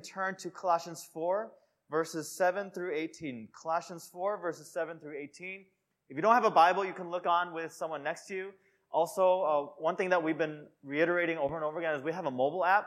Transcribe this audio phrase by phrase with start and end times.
[0.00, 1.50] turn to Colossians 4,
[1.90, 3.48] verses 7 through 18.
[3.60, 5.64] Colossians 4, verses 7 through 18.
[6.08, 8.52] If you don't have a Bible, you can look on with someone next to you.
[8.92, 12.26] Also, uh, one thing that we've been reiterating over and over again is we have
[12.26, 12.86] a mobile app,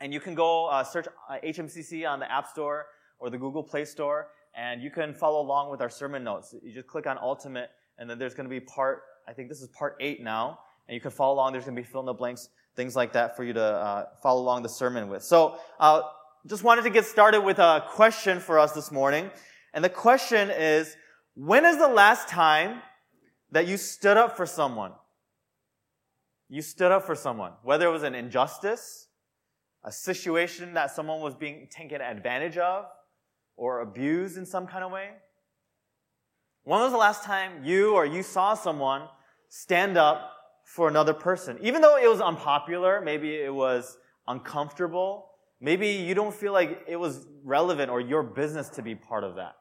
[0.00, 1.06] and you can go uh, search
[1.44, 2.86] HMCC uh, on the App Store
[3.18, 6.54] or the Google Play Store, and you can follow along with our sermon notes.
[6.62, 9.60] You just click on Ultimate, and then there's going to be part, I think this
[9.60, 10.58] is part 8 now,
[10.88, 11.52] and you can follow along.
[11.52, 14.06] There's going to be fill in the blanks, things like that for you to uh,
[14.22, 15.22] follow along the sermon with.
[15.22, 16.02] So, uh,
[16.48, 19.30] just wanted to get started with a question for us this morning.
[19.74, 20.96] And the question is,
[21.34, 22.80] when is the last time
[23.50, 24.92] that you stood up for someone?
[26.48, 29.08] You stood up for someone, whether it was an injustice,
[29.84, 32.86] a situation that someone was being taken advantage of,
[33.56, 35.10] or abused in some kind of way.
[36.62, 39.02] When was the last time you or you saw someone
[39.50, 40.30] stand up
[40.64, 41.58] for another person?
[41.60, 45.27] Even though it was unpopular, maybe it was uncomfortable,
[45.60, 49.36] Maybe you don't feel like it was relevant or your business to be part of
[49.36, 49.54] that.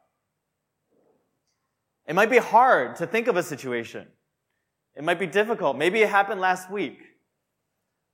[2.07, 4.07] It might be hard to think of a situation.
[4.95, 5.77] It might be difficult.
[5.77, 6.99] Maybe it happened last week.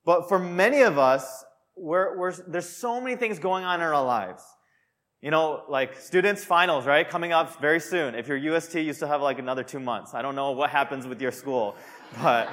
[0.05, 4.03] But for many of us, we're, we're, there's so many things going on in our
[4.03, 4.43] lives.
[5.21, 7.07] You know, like students' finals, right?
[7.07, 8.15] Coming up very soon.
[8.15, 10.13] If you're UST, you still have like another two months.
[10.13, 11.75] I don't know what happens with your school,
[12.21, 12.49] but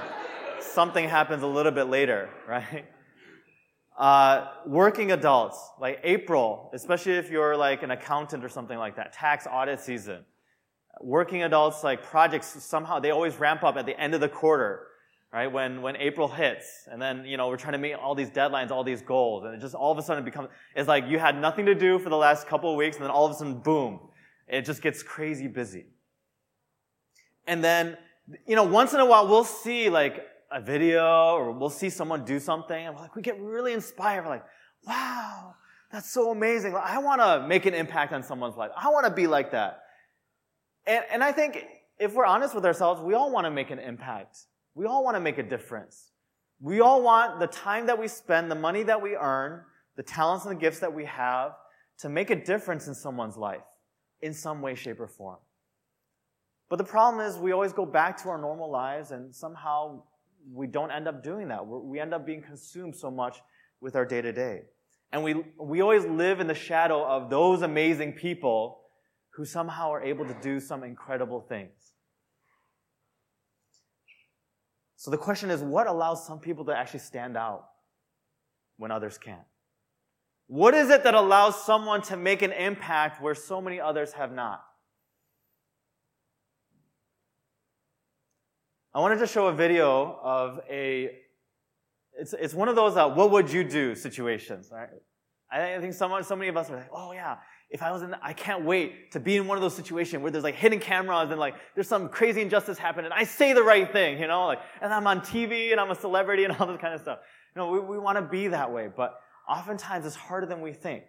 [0.61, 2.87] something happens a little bit later, right?
[4.01, 9.13] Uh, working adults, like April, especially if you're like an accountant or something like that,
[9.13, 10.25] tax audit season.
[11.03, 14.87] Working adults, like projects, somehow they always ramp up at the end of the quarter,
[15.35, 15.53] right?
[15.53, 16.89] When, when April hits.
[16.91, 19.45] And then, you know, we're trying to meet all these deadlines, all these goals.
[19.45, 21.99] And it just all of a sudden becomes, it's like you had nothing to do
[21.99, 24.01] for the last couple of weeks and then all of a sudden, boom,
[24.49, 25.85] it just gets crazy busy.
[27.47, 27.99] And then,
[28.47, 32.25] you know, once in a while we'll see like a video or we'll see someone
[32.25, 34.25] do something and we're like, we get really inspired.
[34.25, 34.45] We're like,
[34.87, 35.55] wow,
[35.93, 36.75] that's so amazing.
[36.75, 38.71] I want to make an impact on someone's life.
[38.77, 39.83] I want to be like that.
[40.87, 41.65] And, and I think
[41.99, 44.39] if we're honest with ourselves, we all want to make an impact.
[44.75, 46.11] We all want to make a difference.
[46.61, 49.63] We all want the time that we spend, the money that we earn,
[49.97, 51.53] the talents and the gifts that we have
[51.99, 53.61] to make a difference in someone's life
[54.23, 55.39] in some way, shape, or form.
[56.69, 60.03] But the problem is we always go back to our normal lives and somehow
[60.53, 61.67] we don't end up doing that.
[61.67, 63.39] we end up being consumed so much
[63.81, 64.63] with our day to day.
[65.13, 68.81] And we, we always live in the shadow of those amazing people
[69.35, 71.93] who somehow are able to do some incredible things.
[74.97, 77.65] So the question is what allows some people to actually stand out
[78.77, 79.41] when others can't?
[80.47, 84.33] What is it that allows someone to make an impact where so many others have
[84.33, 84.63] not?
[88.93, 91.11] I wanted to show a video of a,
[92.19, 94.89] it's, it's one of those uh, what would you do situations, right?
[95.53, 97.37] I think someone, so many of us are like, oh yeah,
[97.71, 100.31] if I was in, I can't wait to be in one of those situations where
[100.33, 103.63] there's like hidden cameras and like there's some crazy injustice happening and I say the
[103.63, 106.67] right thing, you know, like, and I'm on TV and I'm a celebrity and all
[106.67, 107.21] this kind of stuff.
[107.55, 110.73] You know, we, we want to be that way, but oftentimes it's harder than we
[110.73, 111.05] think.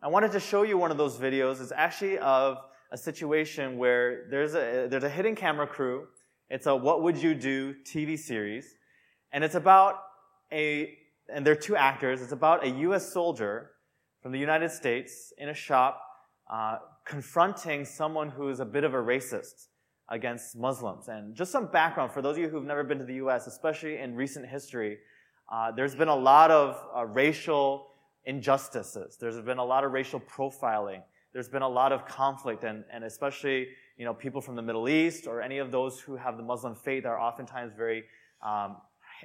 [0.00, 1.60] I wanted to show you one of those videos.
[1.60, 2.58] It's actually of
[2.92, 6.06] a situation where there's a, there's a hidden camera crew
[6.50, 8.74] it's a What Would You Do TV series.
[9.32, 10.00] And it's about
[10.52, 10.98] a,
[11.32, 13.12] and there are two actors, it's about a U.S.
[13.12, 13.70] soldier
[14.20, 16.02] from the United States in a shop
[16.50, 19.68] uh, confronting someone who is a bit of a racist
[20.08, 21.08] against Muslims.
[21.08, 23.98] And just some background for those of you who've never been to the U.S., especially
[23.98, 24.98] in recent history,
[25.52, 27.86] uh, there's been a lot of uh, racial
[28.24, 29.16] injustices.
[29.20, 31.02] There's been a lot of racial profiling.
[31.32, 33.68] There's been a lot of conflict, and, and especially
[34.00, 36.74] you know, people from the Middle East or any of those who have the Muslim
[36.74, 38.04] faith are oftentimes very
[38.42, 38.78] um,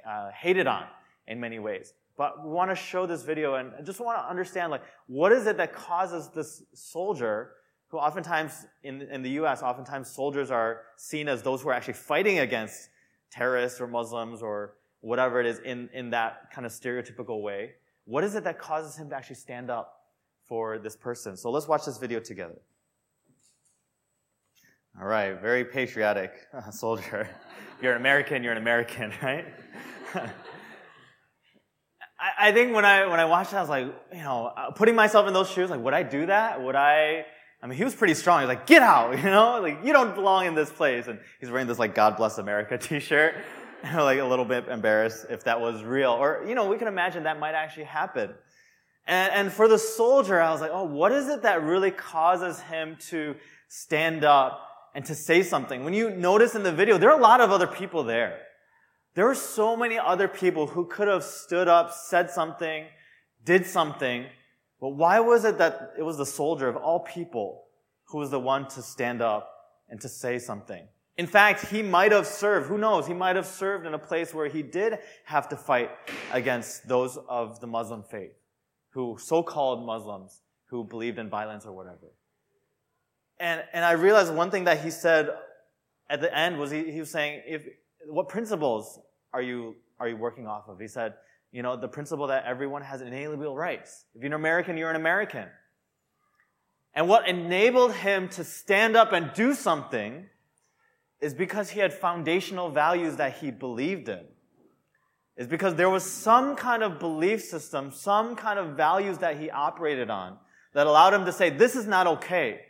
[0.06, 0.84] uh, hated on
[1.28, 1.94] in many ways.
[2.18, 5.46] But we want to show this video and just want to understand, like, what is
[5.46, 7.52] it that causes this soldier,
[7.88, 11.94] who oftentimes in, in the U.S., oftentimes soldiers are seen as those who are actually
[11.94, 12.90] fighting against
[13.30, 17.70] terrorists or Muslims or whatever it is in, in that kind of stereotypical way.
[18.04, 20.00] What is it that causes him to actually stand up
[20.46, 21.34] for this person?
[21.34, 22.60] So let's watch this video together.
[24.98, 27.28] All right, very patriotic uh, soldier.
[27.76, 29.44] If you're an American, you're an American, right?
[32.18, 34.70] I, I, think when I when I watched it, I was like, you know, uh,
[34.70, 36.62] putting myself in those shoes, like, would I do that?
[36.62, 37.26] Would I?
[37.62, 38.40] I mean, he was pretty strong.
[38.40, 41.08] He was like, get out, you know, like you don't belong in this place.
[41.08, 43.34] And he's wearing this like God bless America T-shirt.
[43.82, 46.88] And like a little bit embarrassed if that was real, or you know, we can
[46.88, 48.30] imagine that might actually happen.
[49.06, 52.60] And, and for the soldier, I was like, oh, what is it that really causes
[52.60, 53.36] him to
[53.68, 54.66] stand up
[54.96, 55.84] and to say something.
[55.84, 58.38] When you notice in the video, there are a lot of other people there.
[59.14, 62.86] There are so many other people who could have stood up, said something,
[63.44, 64.24] did something,
[64.80, 67.64] But why was it that it was the soldier of all people
[68.06, 69.50] who was the one to stand up
[69.88, 70.86] and to say something?
[71.16, 74.34] In fact, he might have served, who knows, he might have served in a place
[74.34, 75.90] where he did have to fight
[76.30, 78.32] against those of the Muslim faith,
[78.90, 82.12] who so-called Muslims who believed in violence or whatever.
[83.38, 85.30] And, and I realized one thing that he said
[86.08, 87.62] at the end was he, he was saying, if,
[88.06, 88.98] what principles
[89.32, 90.78] are you, are you working off of?
[90.80, 91.14] He said,
[91.52, 94.04] you know, the principle that everyone has inalienable rights.
[94.14, 95.46] If you're an American, you're an American.
[96.94, 100.26] And what enabled him to stand up and do something
[101.20, 104.24] is because he had foundational values that he believed in.
[105.36, 109.50] Is because there was some kind of belief system, some kind of values that he
[109.50, 110.38] operated on
[110.72, 112.60] that allowed him to say, this is not okay.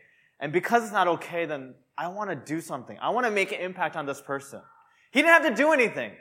[0.40, 2.98] And because it's not okay, then I want to do something.
[3.00, 4.60] I want to make an impact on this person.
[5.10, 6.12] He didn't have to do anything.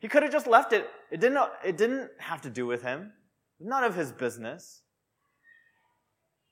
[0.00, 0.88] He could have just left it.
[1.10, 3.12] It didn't, it didn't have to do with him.
[3.60, 4.82] None of his business.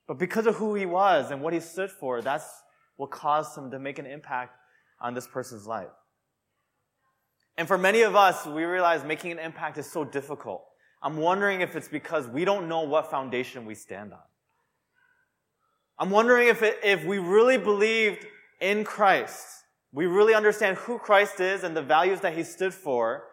[0.07, 2.49] But because of who he was and what he stood for, that's
[2.97, 4.57] what caused him to make an impact
[5.01, 5.89] on this person's life.
[7.57, 10.65] And for many of us, we realize making an impact is so difficult.
[11.03, 14.21] I'm wondering if it's because we don't know what foundation we stand on.
[15.99, 18.25] I'm wondering if, it, if we really believed
[18.61, 19.47] in Christ,
[19.93, 23.25] we really understand who Christ is and the values that he stood for,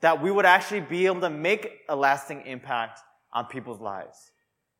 [0.00, 3.00] that we would actually be able to make a lasting impact
[3.32, 4.32] on people's lives.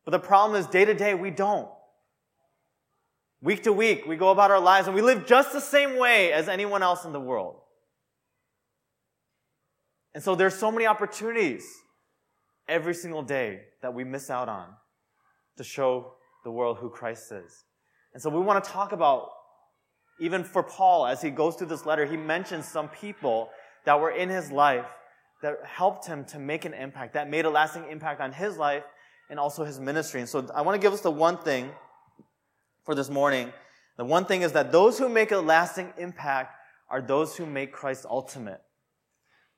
[0.03, 1.69] But the problem is day to day, we don't.
[3.41, 6.31] Week to week, we go about our lives and we live just the same way
[6.31, 7.61] as anyone else in the world.
[10.13, 11.65] And so there's so many opportunities
[12.67, 14.67] every single day that we miss out on
[15.57, 17.63] to show the world who Christ is.
[18.13, 19.29] And so we want to talk about,
[20.19, 23.49] even for Paul, as he goes through this letter, he mentions some people
[23.85, 24.85] that were in his life
[25.41, 28.83] that helped him to make an impact, that made a lasting impact on his life
[29.29, 30.19] and also his ministry.
[30.19, 31.71] And so I want to give us the one thing
[32.83, 33.51] for this morning.
[33.97, 36.55] The one thing is that those who make a lasting impact
[36.89, 38.61] are those who make Christ ultimate.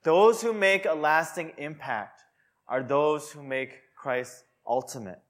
[0.03, 2.21] Those who make a lasting impact
[2.67, 5.21] are those who make Christ ultimate.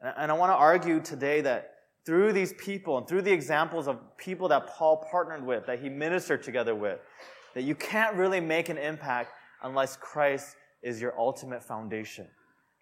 [0.00, 1.70] And I want to argue today that
[2.04, 5.88] through these people and through the examples of people that Paul partnered with, that he
[5.88, 6.98] ministered together with,
[7.54, 9.32] that you can't really make an impact
[9.62, 12.26] unless Christ is your ultimate foundation.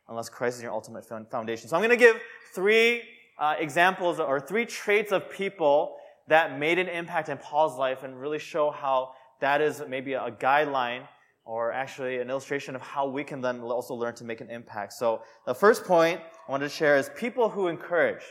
[0.09, 1.69] Unless Christ is your ultimate foundation.
[1.69, 2.21] So I'm going to give
[2.55, 3.03] three
[3.39, 5.97] uh, examples or three traits of people
[6.29, 10.31] that made an impact in Paul's life and really show how that is maybe a
[10.31, 11.07] guideline
[11.45, 14.93] or actually an illustration of how we can then also learn to make an impact.
[14.93, 18.23] So the first point I wanted to share is people who encourage.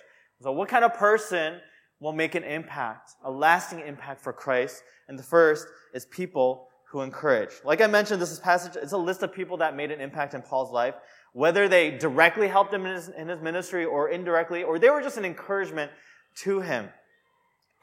[0.41, 1.59] So what kind of person
[1.99, 4.83] will make an impact, a lasting impact for Christ?
[5.07, 7.51] And the first is people who encourage.
[7.63, 10.33] Like I mentioned, this is passage, it's a list of people that made an impact
[10.33, 10.95] in Paul's life,
[11.33, 15.01] whether they directly helped him in his, in his ministry or indirectly, or they were
[15.01, 15.91] just an encouragement
[16.35, 16.89] to him.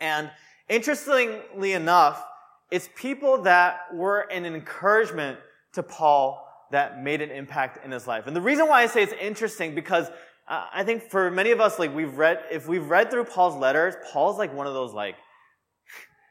[0.01, 0.31] And
[0.69, 2.25] interestingly enough,
[2.71, 5.39] it's people that were an encouragement
[5.75, 8.27] to Paul that made an impact in his life.
[8.27, 10.09] And the reason why I say it's interesting because
[10.49, 13.57] uh, I think for many of us, like we've read, if we've read through Paul's
[13.57, 15.17] letters, Paul's like one of those like,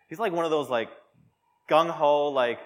[0.09, 0.89] he's like one of those like
[1.69, 2.59] gung ho, like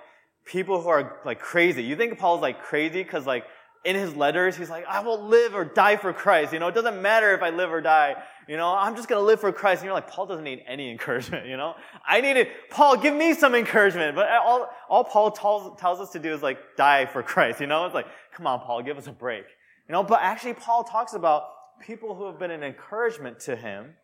[0.46, 1.84] people who are like crazy.
[1.84, 3.46] You think Paul's like crazy because like
[3.84, 6.54] in his letters, he's like, I will live or die for Christ.
[6.54, 8.16] You know, it doesn't matter if I live or die.
[8.48, 9.82] You know, I'm just going to live for Christ.
[9.82, 11.46] And you're like, Paul doesn't need any encouragement.
[11.52, 11.76] You know,
[12.08, 12.70] I need it.
[12.70, 14.16] Paul, give me some encouragement.
[14.16, 17.60] But all, all Paul tells, tells us to do is like die for Christ.
[17.60, 19.46] You know, it's like, come on, Paul, give us a break.
[19.90, 21.44] You know, but actually Paul talks about
[21.82, 23.96] people who have been an encouragement to him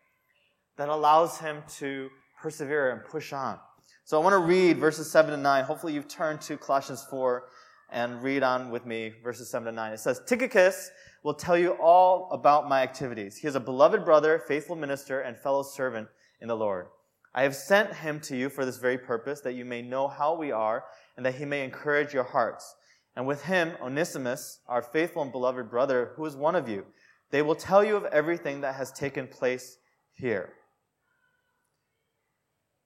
[0.76, 2.10] that allows him to
[2.42, 3.58] persevere and push on.
[4.04, 5.64] So I want to read verses 7 to 9.
[5.64, 7.44] Hopefully you've turned to Colossians 4
[7.90, 9.92] and read on with me verses 7 to 9.
[9.92, 10.90] It says, Tychicus
[11.22, 13.36] will tell you all about my activities.
[13.36, 16.08] He is a beloved brother, faithful minister, and fellow servant
[16.40, 16.86] in the Lord.
[17.34, 20.34] I have sent him to you for this very purpose, that you may know how
[20.34, 20.84] we are,
[21.16, 22.74] and that he may encourage your hearts.
[23.16, 26.86] And with him, Onesimus, our faithful and beloved brother, who is one of you,
[27.30, 29.78] they will tell you of everything that has taken place
[30.14, 30.52] here.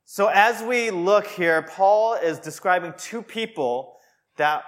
[0.04, 3.96] So as we look here, Paul is describing two people
[4.36, 4.64] that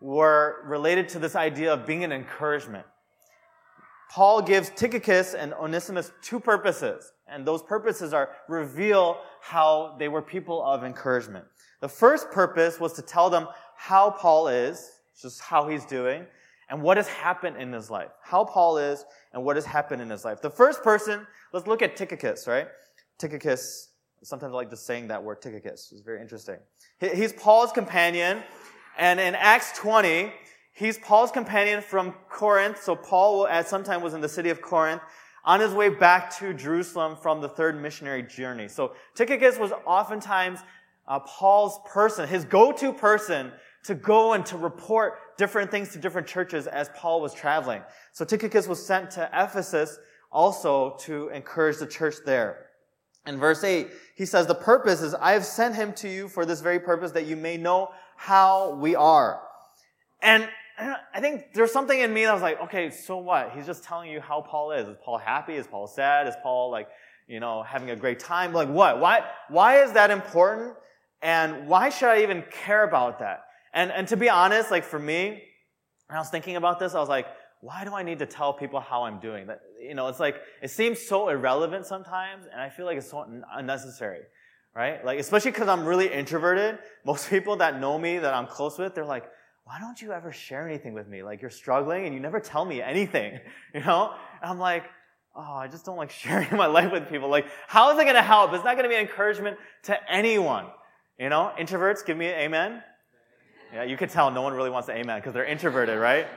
[0.00, 2.86] were related to this idea of being an encouragement.
[4.10, 10.22] Paul gives Tychicus and Onesimus two purposes, and those purposes are reveal how they were
[10.22, 11.44] people of encouragement.
[11.80, 14.90] The first purpose was to tell them how Paul is,
[15.20, 16.26] just how he's doing,
[16.70, 18.10] and what has happened in his life.
[18.22, 20.40] How Paul is and what has happened in his life.
[20.40, 22.68] The first person, let's look at Tychicus, right?
[23.18, 23.90] Tychicus,
[24.22, 25.90] sometimes I like just saying that word Tychicus.
[25.92, 26.56] It's very interesting.
[27.00, 28.42] He's Paul's companion
[28.98, 30.32] and in Acts 20,
[30.78, 32.80] He's Paul's companion from Corinth.
[32.80, 35.02] So Paul at some time was in the city of Corinth
[35.44, 38.68] on his way back to Jerusalem from the third missionary journey.
[38.68, 40.60] So Tychicus was oftentimes
[41.08, 43.50] uh, Paul's person, his go-to person
[43.86, 47.82] to go and to report different things to different churches as Paul was traveling.
[48.12, 49.98] So Tychicus was sent to Ephesus
[50.30, 52.66] also to encourage the church there.
[53.26, 56.46] In verse 8, he says, The purpose is, I have sent him to you for
[56.46, 57.88] this very purpose that you may know
[58.18, 59.40] how we are.
[60.20, 60.48] And
[60.78, 63.52] I think there's something in me that was like, okay, so what?
[63.54, 64.88] He's just telling you how Paul is.
[64.88, 65.54] Is Paul happy?
[65.54, 66.26] Is Paul sad?
[66.26, 66.88] Is Paul like,
[67.28, 68.52] you know, having a great time?
[68.52, 68.98] Like what?
[68.98, 70.74] Why, why is that important?
[71.22, 73.44] And why should I even care about that?
[73.72, 75.42] And, and to be honest, like for me,
[76.08, 77.26] when I was thinking about this, I was like,
[77.60, 79.46] why do I need to tell people how I'm doing?
[79.46, 83.10] That, you know, it's like, it seems so irrelevant sometimes, and I feel like it's
[83.10, 84.22] so unnecessary,
[84.78, 85.04] right?
[85.04, 86.78] Like, especially because I'm really introverted.
[87.04, 89.24] Most people that know me, that I'm close with, they're like,
[89.64, 91.22] why don't you ever share anything with me?
[91.22, 93.40] Like, you're struggling and you never tell me anything,
[93.74, 94.14] you know?
[94.40, 94.84] And I'm like,
[95.34, 97.28] oh, I just don't like sharing my life with people.
[97.28, 98.52] Like, how is it going to help?
[98.52, 100.66] It's not going to be an encouragement to anyone.
[101.18, 102.82] You know, introverts, give me an amen.
[103.74, 106.28] Yeah, you can tell no one really wants to amen because they're introverted, right?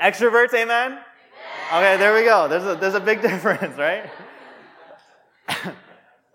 [0.00, 0.98] Extroverts, amen?
[1.68, 2.46] Okay, there we go.
[2.46, 4.10] There's a, there's a big difference, right?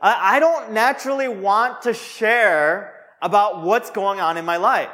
[0.03, 4.89] I, I don't naturally want to share about what's going on in my life.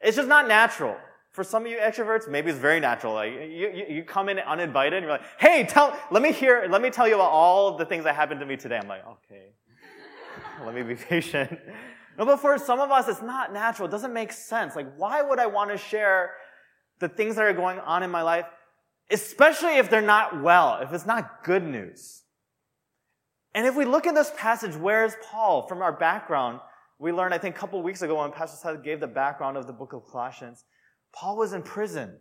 [0.00, 0.96] It's just not natural.
[1.30, 3.14] For some of you extroverts, maybe it's very natural.
[3.14, 6.66] Like you, you, you, come in uninvited and you're like, hey, tell, let me hear,
[6.68, 8.76] let me tell you about all the things that happened to me today.
[8.76, 9.52] I'm like, okay,
[10.66, 11.58] let me be patient.
[12.18, 13.88] No, but for some of us, it's not natural.
[13.88, 14.76] It doesn't make sense.
[14.76, 16.32] Like, why would I want to share
[16.98, 18.44] the things that are going on in my life,
[19.10, 22.21] especially if they're not well, if it's not good news?
[23.54, 26.60] And if we look at this passage, where is Paul from our background?
[26.98, 29.66] We learned, I think, a couple weeks ago when Pastor Seth gave the background of
[29.66, 30.64] the book of Colossians.
[31.12, 32.16] Paul was in prison.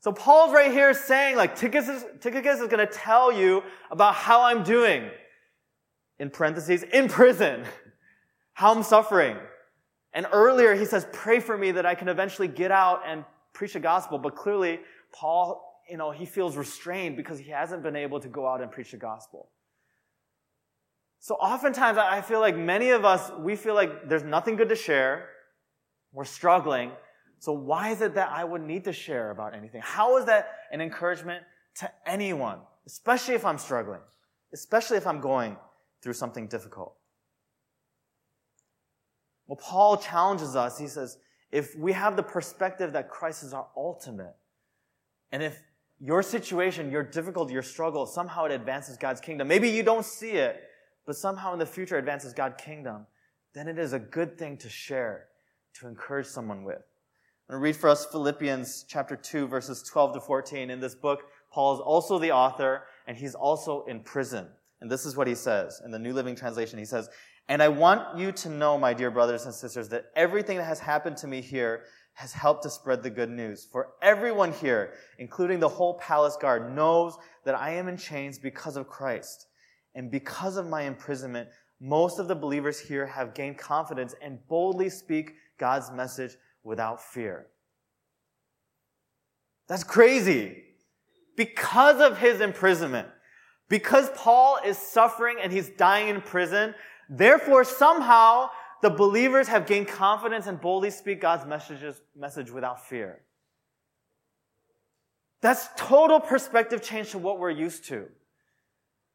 [0.00, 4.42] So Paul's right here saying, like, Tychicus Tychicus is going to tell you about how
[4.42, 5.08] I'm doing.
[6.18, 7.64] In parentheses, in prison.
[8.54, 9.36] how I'm suffering.
[10.12, 13.72] And earlier he says, pray for me that I can eventually get out and preach
[13.72, 14.18] the gospel.
[14.18, 14.80] But clearly,
[15.12, 18.70] Paul, you know, he feels restrained because he hasn't been able to go out and
[18.70, 19.48] preach the gospel.
[21.24, 24.76] So oftentimes I feel like many of us, we feel like there's nothing good to
[24.76, 25.30] share.
[26.12, 26.90] We're struggling.
[27.38, 29.80] So why is it that I would need to share about anything?
[29.82, 31.42] How is that an encouragement
[31.76, 32.58] to anyone?
[32.84, 34.00] Especially if I'm struggling.
[34.52, 35.56] Especially if I'm going
[36.02, 36.94] through something difficult.
[39.46, 40.78] Well, Paul challenges us.
[40.78, 41.16] He says,
[41.50, 44.36] if we have the perspective that Christ is our ultimate,
[45.32, 45.58] and if
[45.98, 50.32] your situation, your difficulty, your struggle, somehow it advances God's kingdom, maybe you don't see
[50.32, 50.60] it,
[51.06, 53.06] but somehow in the future advances God's kingdom,
[53.54, 55.26] then it is a good thing to share,
[55.74, 56.82] to encourage someone with.
[57.48, 60.70] I'm going to read for us Philippians chapter 2, verses 12 to 14.
[60.70, 64.48] In this book, Paul is also the author, and he's also in prison.
[64.80, 66.78] And this is what he says in the New Living Translation.
[66.78, 67.08] He says,
[67.48, 70.80] and I want you to know, my dear brothers and sisters, that everything that has
[70.80, 71.82] happened to me here
[72.14, 73.68] has helped to spread the good news.
[73.70, 78.76] For everyone here, including the whole palace guard, knows that I am in chains because
[78.76, 79.48] of Christ.
[79.94, 81.48] And because of my imprisonment,
[81.80, 87.46] most of the believers here have gained confidence and boldly speak God's message without fear.
[89.68, 90.62] That's crazy.
[91.36, 93.08] Because of his imprisonment,
[93.68, 96.74] because Paul is suffering and he's dying in prison,
[97.08, 98.50] Therefore, somehow,
[98.82, 103.20] the believers have gained confidence and boldly speak God's messages, message without fear.
[105.40, 108.06] That's total perspective change to what we're used to.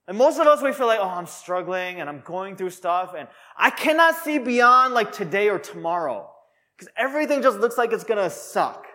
[0.10, 3.14] And most of us, we feel like, oh, I'm struggling and I'm going through stuff
[3.16, 6.28] and I cannot see beyond like today or tomorrow
[6.76, 8.88] because everything just looks like it's going to suck.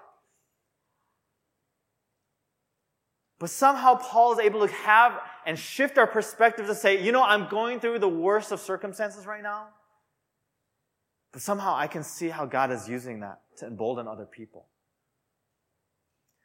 [3.38, 7.22] But somehow Paul is able to have and shift our perspective to say, you know,
[7.22, 9.68] I'm going through the worst of circumstances right now.
[11.30, 14.66] But somehow I can see how God is using that to embolden other people.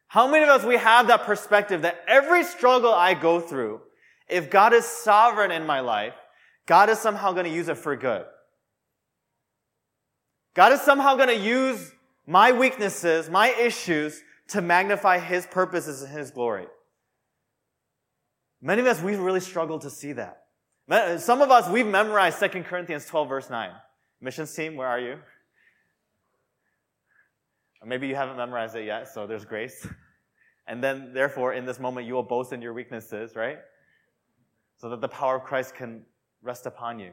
[0.09, 3.81] How many of us we have that perspective that every struggle I go through,
[4.29, 6.13] if God is sovereign in my life,
[6.65, 8.25] God is somehow going to use it for good.
[10.55, 11.91] God is somehow going to use
[12.27, 16.67] my weaknesses, my issues to magnify His purposes and His glory.
[18.61, 20.41] Many of us, we really struggle to see that.
[21.21, 23.69] Some of us, we've memorized 2 Corinthians 12, verse 9.
[24.21, 25.17] Missions team, where are you?
[27.85, 29.87] Maybe you haven't memorized it yet, so there's grace.
[30.67, 33.57] And then, therefore, in this moment, you will boast in your weaknesses, right?
[34.79, 36.03] So that the power of Christ can
[36.41, 37.11] rest upon you.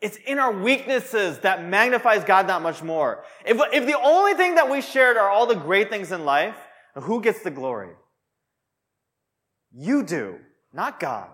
[0.00, 3.24] It's in our weaknesses that magnifies God that much more.
[3.44, 6.56] If, if the only thing that we shared are all the great things in life,
[6.94, 7.94] who gets the glory?
[9.72, 10.38] You do,
[10.72, 11.30] not God.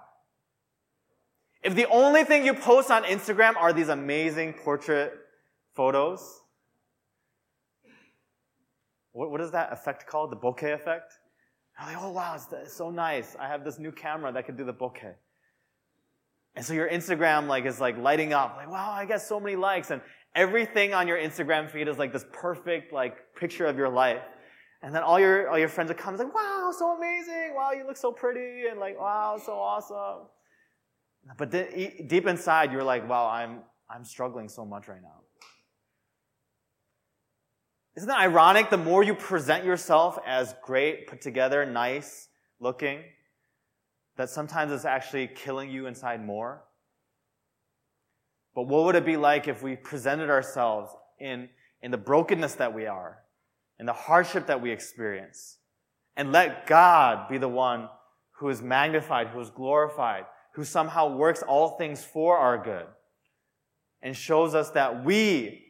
[1.62, 5.12] If the only thing you post on Instagram are these amazing portrait
[5.74, 6.40] photos,
[9.12, 10.30] what, what is that effect called?
[10.30, 11.14] The bokeh effect?
[11.78, 13.36] I'm like, oh wow, it's, it's so nice.
[13.38, 15.14] I have this new camera that can do the bokeh.
[16.56, 19.56] And so your Instagram like is like lighting up, like, wow, I get so many
[19.56, 19.90] likes.
[19.90, 20.00] And
[20.34, 24.22] everything on your Instagram feed is like this perfect like picture of your life.
[24.82, 27.54] And then all your all your friends are coming like, wow, so amazing.
[27.56, 30.28] Wow, you look so pretty and like, wow, so awesome.
[31.38, 35.23] But deep inside, you're like, wow, I'm I'm struggling so much right now.
[37.96, 38.70] Isn't that ironic?
[38.70, 43.00] The more you present yourself as great, put together, nice looking,
[44.16, 46.64] that sometimes it's actually killing you inside more.
[48.54, 51.48] But what would it be like if we presented ourselves in,
[51.82, 53.18] in the brokenness that we are,
[53.78, 55.58] in the hardship that we experience,
[56.16, 57.88] and let God be the one
[58.38, 62.86] who is magnified, who is glorified, who somehow works all things for our good,
[64.02, 65.63] and shows us that we,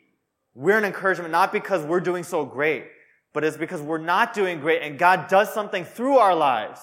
[0.55, 2.87] we're an encouragement not because we're doing so great,
[3.33, 6.81] but it's because we're not doing great and God does something through our lives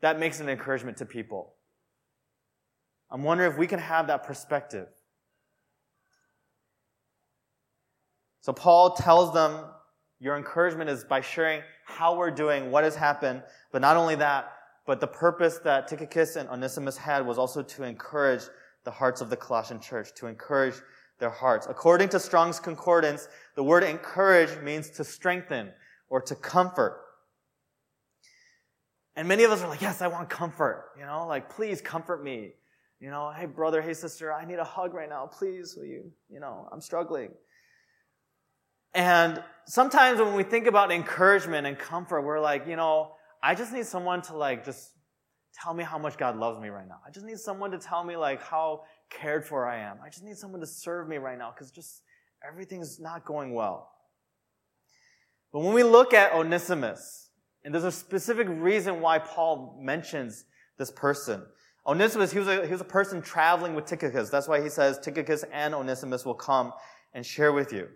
[0.00, 1.54] that makes an encouragement to people.
[3.10, 4.88] I'm wondering if we can have that perspective.
[8.40, 9.64] So Paul tells them
[10.18, 14.52] your encouragement is by sharing how we're doing, what has happened, but not only that,
[14.86, 18.42] but the purpose that Tychicus and Onesimus had was also to encourage
[18.84, 20.74] the hearts of the Colossian church, to encourage
[21.18, 21.66] their hearts.
[21.68, 25.72] According to Strong's Concordance, the word encourage means to strengthen
[26.08, 27.02] or to comfort.
[29.16, 30.90] And many of us are like, yes, I want comfort.
[30.98, 32.52] You know, like, please comfort me.
[33.00, 35.26] You know, hey, brother, hey, sister, I need a hug right now.
[35.26, 36.12] Please, will you?
[36.30, 37.30] You know, I'm struggling.
[38.94, 43.72] And sometimes when we think about encouragement and comfort, we're like, you know, I just
[43.72, 44.90] need someone to like just
[45.62, 46.98] tell me how much God loves me right now.
[47.06, 49.98] I just need someone to tell me like how cared for I am.
[50.04, 52.02] I just need someone to serve me right now because just
[52.46, 53.90] everything's not going well.
[55.52, 57.30] But when we look at Onesimus,
[57.64, 60.44] and there's a specific reason why Paul mentions
[60.78, 61.42] this person.
[61.86, 64.30] Onesimus, he was a, he was a person traveling with Tychicus.
[64.30, 66.72] That's why he says Tychicus and Onesimus will come
[67.14, 67.88] and share with you.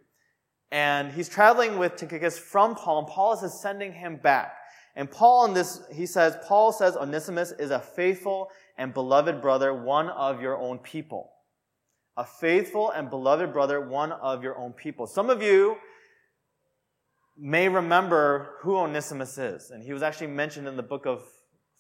[0.73, 4.55] And he's traveling with Tychicus from Paul, and Paul is sending him back.
[4.97, 9.73] And Paul in this, he says, Paul says Onesimus is a faithful and beloved brother,
[9.73, 11.31] one of your own people.
[12.17, 15.07] A faithful and beloved brother, one of your own people.
[15.07, 15.77] Some of you
[17.39, 19.71] may remember who Onesimus is.
[19.71, 21.23] And he was actually mentioned in the book of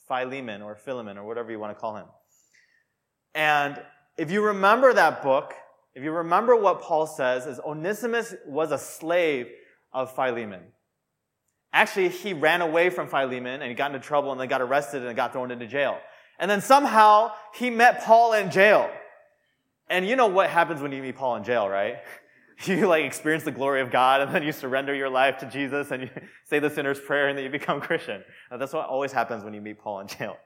[0.09, 2.07] Philemon or Philemon or whatever you want to call him.
[3.35, 3.81] And
[4.17, 5.55] if you remember that book,
[5.95, 9.49] if you remember what Paul says, is Onesimus was a slave
[9.93, 10.63] of Philemon.
[11.73, 15.05] Actually, he ran away from Philemon and he got into trouble and then got arrested
[15.05, 15.99] and got thrown into jail.
[16.39, 18.91] And then somehow he met Paul in jail.
[19.89, 21.99] And you know what happens when you meet Paul in jail, right?
[22.65, 25.91] you like experience the glory of God and then you surrender your life to Jesus
[25.91, 26.11] and you
[26.45, 28.23] say the sinner's prayer and then you become Christian.
[28.51, 30.37] That's what always happens when you meet Paul in jail.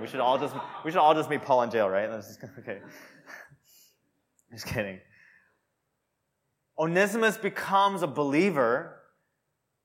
[0.00, 2.10] we should all just we should all just meet Paul in jail, right?
[2.10, 2.80] Just, okay.
[4.50, 4.98] Just kidding.
[6.78, 8.96] Onesimus becomes a believer,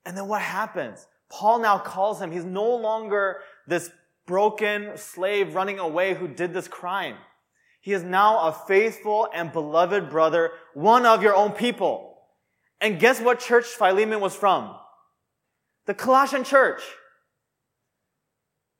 [0.05, 1.07] and then what happens?
[1.29, 2.31] Paul now calls him.
[2.31, 3.37] He's no longer
[3.67, 3.89] this
[4.25, 7.15] broken slave running away who did this crime.
[7.79, 12.17] He is now a faithful and beloved brother, one of your own people.
[12.79, 14.75] And guess what church Philemon was from?
[15.85, 16.81] The Colossian church.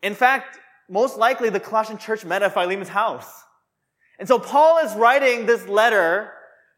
[0.04, 3.32] In fact, most likely the Colossian church met at Philemon's house.
[4.20, 6.32] And so Paul is writing this letter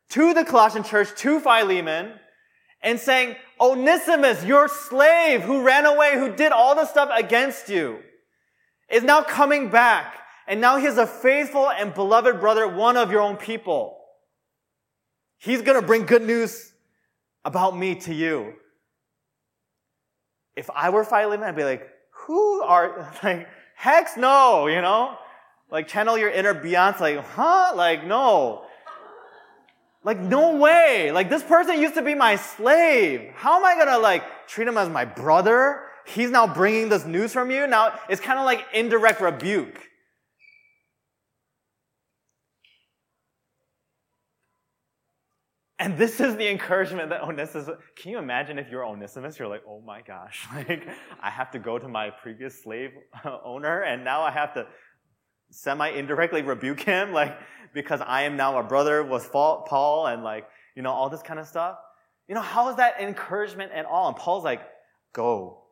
[0.10, 2.13] to the Colossian church, to Philemon,
[2.84, 8.00] and saying, Onesimus, your slave who ran away, who did all the stuff against you,
[8.89, 13.12] is now coming back and now he is a faithful and beloved brother, one of
[13.12, 13.98] your own people.
[15.38, 16.74] He's going to bring good news
[17.46, 18.54] about me to you.
[20.56, 25.17] If I were Philemon, I'd be like, who are, like, hex no, you know?
[25.72, 27.72] Like, channel your inner Beyonce, like, huh?
[27.76, 28.65] Like, no.
[30.03, 31.11] Like, no way.
[31.11, 33.31] Like, this person used to be my slave.
[33.35, 35.81] How am I gonna, like, treat him as my brother?
[36.05, 37.67] He's now bringing this news from you.
[37.67, 39.79] Now, it's kind of like indirect rebuke.
[45.79, 49.37] And this is the encouragement that Onesimus, can you imagine if you're Onesimus?
[49.37, 50.87] You're like, oh my gosh, like,
[51.21, 52.91] I have to go to my previous slave
[53.25, 54.65] uh, owner and now I have to
[55.53, 57.37] semi indirectly rebuke him, like,
[57.73, 61.39] because I am now a brother with Paul and like, you know, all this kind
[61.39, 61.77] of stuff.
[62.27, 64.07] You know, how is that encouragement at all?
[64.07, 64.61] And Paul's like,
[65.13, 65.63] go,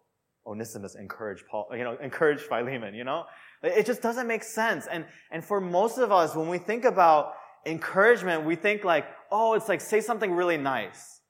[0.46, 3.26] Onesimus, encourage Paul, you know, encourage Philemon, you know?
[3.64, 4.88] It just doesn't make sense.
[4.88, 7.34] And, and for most of us, when we think about
[7.66, 11.22] encouragement, we think like, oh, it's like say something really nice.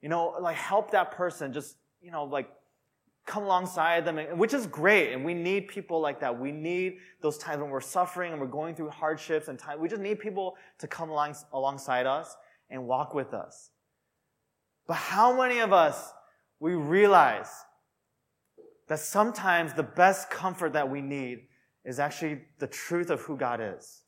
[0.00, 2.48] You know, like help that person, just, you know, like
[3.26, 5.12] come alongside them, which is great.
[5.12, 6.38] And we need people like that.
[6.38, 9.80] We need those times when we're suffering and we're going through hardships and time.
[9.80, 12.36] We just need people to come along, alongside us
[12.70, 13.70] and walk with us.
[14.86, 16.12] But how many of us
[16.58, 17.50] we realize
[18.88, 21.48] that sometimes the best comfort that we need
[21.84, 24.02] is actually the truth of who God is.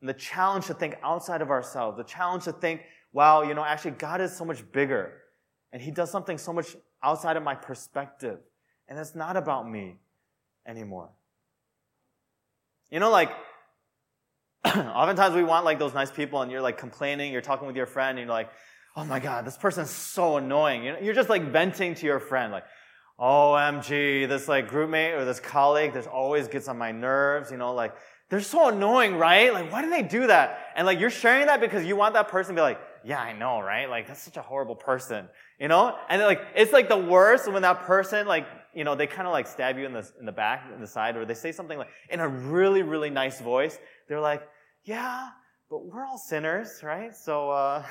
[0.00, 3.64] And the challenge to think outside of ourselves, the challenge to think, wow, you know,
[3.64, 5.12] actually God is so much bigger
[5.72, 8.40] and he does something so much outside of my perspective.
[8.90, 9.94] And it's not about me
[10.66, 11.10] anymore.
[12.90, 13.30] You know, like,
[14.66, 17.86] oftentimes we want like those nice people and you're like complaining, you're talking with your
[17.86, 18.50] friend and you're like,
[18.96, 20.82] oh my God, this person's so annoying.
[20.82, 22.64] You know, you're just like venting to your friend, like,
[23.20, 27.72] OMG, this like groupmate or this colleague, this always gets on my nerves, you know,
[27.72, 27.94] like,
[28.28, 29.52] they're so annoying, right?
[29.52, 30.58] Like, why do they do that?
[30.74, 33.32] And like, you're sharing that because you want that person to be like, yeah, I
[33.32, 33.88] know, right?
[33.88, 35.96] Like, that's such a horrible person, you know?
[36.08, 39.32] And like, it's like the worst when that person, like, you know, they kind of
[39.32, 41.78] like stab you in the, in the back, in the side, or they say something
[41.78, 43.78] like, in a really, really nice voice.
[44.08, 44.42] They're like,
[44.84, 45.28] yeah,
[45.68, 47.14] but we're all sinners, right?
[47.14, 47.84] So, uh,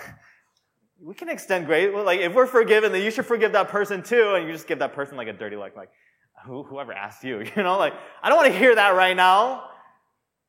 [1.01, 1.93] we can extend grace.
[1.93, 4.79] Like, if we're forgiven, then you should forgive that person too, and you just give
[4.79, 5.89] that person like a dirty look, like,
[6.45, 7.77] who, whoever asked you, you know?
[7.77, 9.65] Like, I don't want to hear that right now.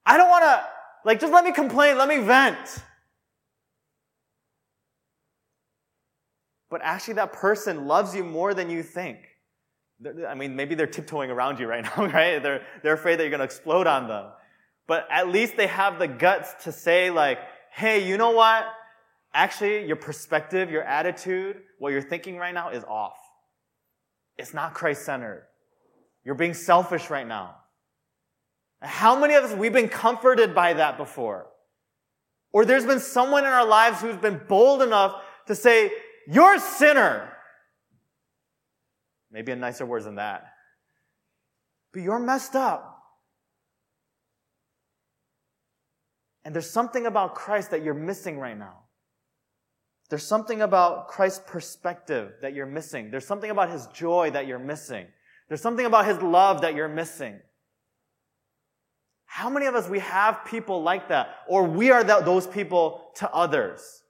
[0.06, 0.64] I don't want to,
[1.04, 2.84] like, just let me complain, let me vent.
[6.70, 9.18] But actually, that person loves you more than you think.
[10.28, 12.42] I mean, maybe they're tiptoeing around you right now, right?
[12.42, 14.26] They're, they're afraid that you're going to explode on them.
[14.86, 17.38] But at least they have the guts to say, like,
[17.72, 18.66] hey, you know what?
[19.32, 23.16] Actually, your perspective, your attitude, what you're thinking right now is off.
[24.36, 25.46] It's not Christ centered.
[26.24, 27.56] You're being selfish right now.
[28.82, 31.46] How many of us, we've been comforted by that before?
[32.52, 35.92] Or there's been someone in our lives who's been bold enough to say,
[36.26, 37.30] you're a sinner.
[39.30, 40.44] Maybe a nicer words than that.
[41.92, 42.98] But you're messed up.
[46.44, 48.84] And there's something about Christ that you're missing right now.
[50.08, 53.10] There's something about Christ's perspective that you're missing.
[53.10, 55.06] There's something about his joy that you're missing.
[55.48, 57.38] There's something about his love that you're missing.
[59.26, 63.12] How many of us we have people like that or we are that, those people
[63.16, 64.02] to others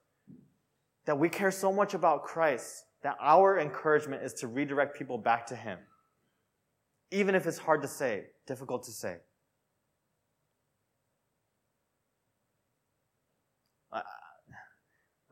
[1.05, 5.47] that we care so much about Christ that our encouragement is to redirect people back
[5.47, 5.79] to him
[7.11, 9.17] even if it's hard to say, difficult to say.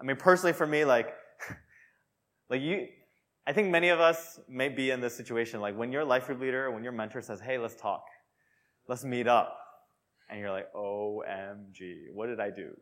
[0.01, 1.13] I mean, personally for me, like,
[2.51, 2.87] like you,
[3.47, 5.61] I think many of us may be in this situation.
[5.61, 8.05] Like when your life group leader, when your mentor says, hey, let's talk.
[8.87, 9.59] Let's meet up.
[10.31, 12.71] And you're like, OMG, what did I do?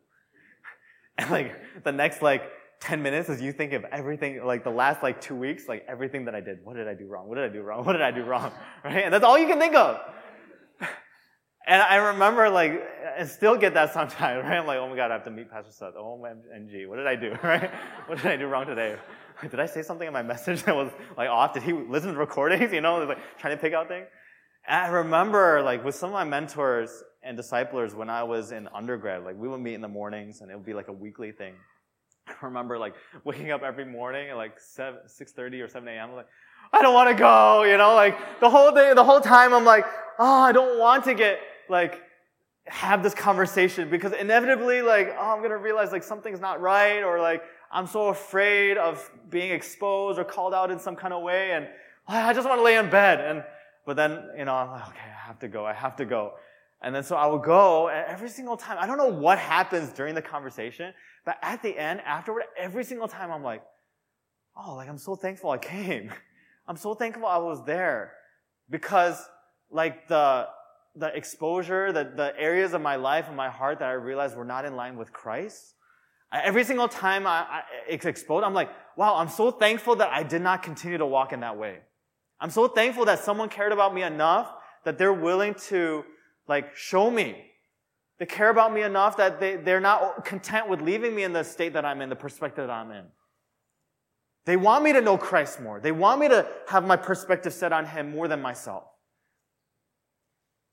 [1.18, 2.42] And like the next like
[2.80, 6.24] 10 minutes as you think of everything, like the last like two weeks, like everything
[6.26, 6.58] that I did.
[6.64, 7.28] What did I do wrong?
[7.28, 7.84] What did I do wrong?
[7.84, 8.52] What did I do wrong?
[8.84, 9.04] Right?
[9.04, 10.00] And that's all you can think of.
[11.68, 12.80] And I remember like,
[13.18, 14.56] I still get that sometimes, right?
[14.58, 15.94] I'm like, oh my God, I have to meet Pastor Seth.
[15.98, 17.72] Oh my NG, what did I do, right?
[18.06, 18.96] What did I do wrong today?
[19.42, 21.54] Did I say something in my message that was like off?
[21.54, 22.72] Did he listen to recordings?
[22.72, 24.06] You know, like trying to pick out things.
[24.68, 28.68] And I remember like with some of my mentors and disciplers when I was in
[28.72, 31.32] undergrad, like we would meet in the mornings and it would be like a weekly
[31.32, 31.54] thing.
[32.42, 36.12] I remember like waking up every morning at like 7, 6.30 or 7 a.m.
[36.12, 36.26] like,
[36.72, 39.64] I don't want to go, you know, like the whole day, the whole time I'm
[39.64, 39.84] like,
[40.18, 42.02] oh, I don't want to get like
[42.66, 47.20] have this conversation because inevitably like oh i'm gonna realize like something's not right or
[47.20, 51.52] like i'm so afraid of being exposed or called out in some kind of way
[51.52, 51.68] and
[52.08, 53.44] oh, i just want to lay in bed and
[53.86, 56.32] but then you know i'm like okay i have to go i have to go
[56.82, 59.90] and then so i will go and every single time i don't know what happens
[59.90, 60.92] during the conversation
[61.26, 63.62] but at the end afterward every single time i'm like
[64.56, 66.10] oh like i'm so thankful i came
[66.68, 68.14] i'm so thankful i was there
[68.70, 69.22] because
[69.70, 70.46] like the
[70.96, 74.44] the exposure, the, the areas of my life and my heart that I realized were
[74.44, 75.74] not in line with Christ.
[76.32, 80.42] Every single time I, I, exposed, I'm like, wow, I'm so thankful that I did
[80.42, 81.78] not continue to walk in that way.
[82.40, 84.52] I'm so thankful that someone cared about me enough
[84.84, 86.04] that they're willing to
[86.48, 87.45] like show me.
[88.18, 91.44] They care about me enough that they, they're not content with leaving me in the
[91.44, 93.04] state that I'm in, the perspective that I'm in.
[94.46, 95.80] They want me to know Christ more.
[95.80, 98.84] They want me to have my perspective set on Him more than myself.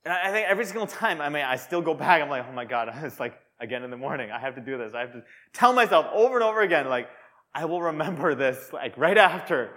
[0.06, 2.22] And I think every single time, I mean, I still go back.
[2.22, 4.32] I'm like, oh my God, it's like again in the morning.
[4.32, 4.94] I have to do this.
[4.94, 7.10] I have to tell myself over and over again, like,
[7.54, 9.72] I will remember this, like right after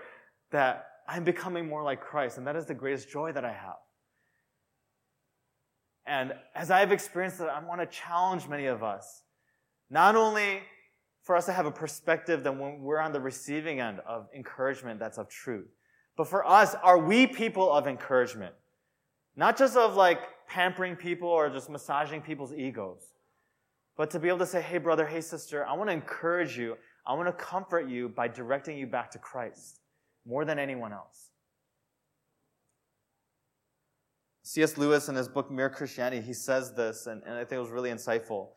[0.50, 2.38] that I'm becoming more like Christ.
[2.38, 3.76] And that is the greatest joy that I have.
[6.06, 9.22] And as I've experienced it, I want to challenge many of us,
[9.90, 10.60] not only
[11.22, 15.00] for us to have a perspective that when we're on the receiving end of encouragement
[15.00, 15.66] that's of truth,
[16.16, 18.54] but for us, are we people of encouragement?
[19.34, 23.02] Not just of like pampering people or just massaging people's egos,
[23.96, 26.76] but to be able to say, hey, brother, hey, sister, I want to encourage you.
[27.06, 29.80] I want to comfort you by directing you back to Christ
[30.26, 31.30] more than anyone else.
[34.46, 34.78] C.S.
[34.78, 37.70] Lewis, in his book Mere Christianity, he says this, and, and I think it was
[37.70, 38.50] really insightful.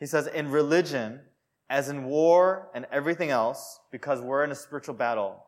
[0.00, 1.20] He says, In religion,
[1.68, 5.44] as in war and everything else, because we're in a spiritual battle,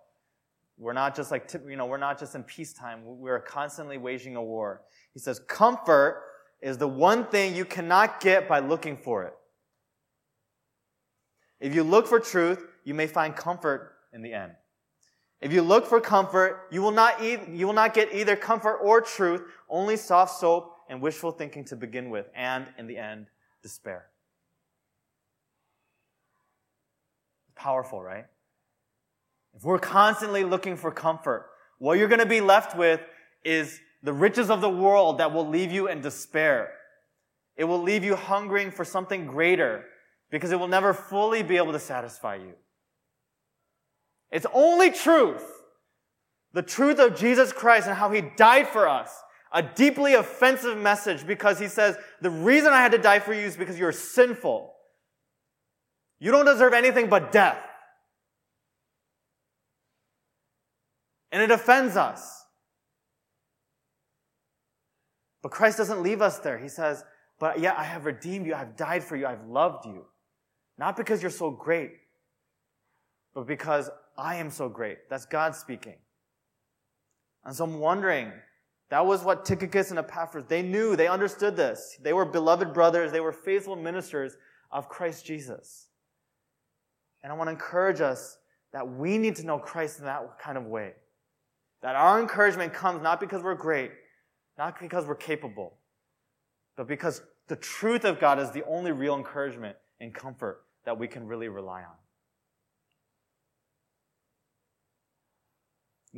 [0.77, 3.01] we're not just like, you know, we're not just in peacetime.
[3.05, 4.83] We're constantly waging a war.
[5.15, 6.23] He says, comfort
[6.61, 9.33] is the one thing you cannot get by looking for it.
[11.59, 14.53] If you look for truth, you may find comfort in the end.
[15.41, 18.77] If you look for comfort, you will not, e- you will not get either comfort
[18.77, 23.27] or truth, only soft soap and wishful thinking to begin with, and in the end,
[23.63, 24.07] despair.
[27.55, 28.27] Powerful, right?
[29.55, 31.47] If we're constantly looking for comfort,
[31.79, 33.01] what you're going to be left with
[33.45, 36.73] is the riches of the world that will leave you in despair.
[37.57, 39.85] It will leave you hungering for something greater
[40.31, 42.53] because it will never fully be able to satisfy you.
[44.31, 45.45] It's only truth,
[46.53, 49.11] the truth of Jesus Christ and how he died for us.
[49.53, 53.43] A deeply offensive message because he says, the reason I had to die for you
[53.43, 54.73] is because you're sinful.
[56.19, 57.59] You don't deserve anything but death.
[61.31, 62.45] And it offends us.
[65.43, 66.59] But Christ doesn't leave us there.
[66.59, 67.05] He says,
[67.39, 68.55] But yeah, I have redeemed you.
[68.55, 69.27] I've died for you.
[69.27, 70.07] I've loved you.
[70.79, 71.93] Not because you're so great,
[73.37, 75.11] but because I am so great.
[75.11, 75.97] That's God speaking.
[77.45, 78.33] And so I'm wondering,
[78.89, 81.99] that was what Tychicus and Epaphras, they knew, they understood this.
[82.03, 84.39] They were beloved brothers, they were faithful ministers
[84.73, 85.89] of Christ Jesus.
[87.23, 88.39] And I want to encourage us
[88.73, 90.95] that we need to know Christ in that kind of way.
[91.83, 93.91] That our encouragement comes not because we're great,
[94.57, 95.75] not because we're capable,
[96.75, 101.07] but because the truth of God is the only real encouragement and comfort that we
[101.07, 101.97] can really rely on.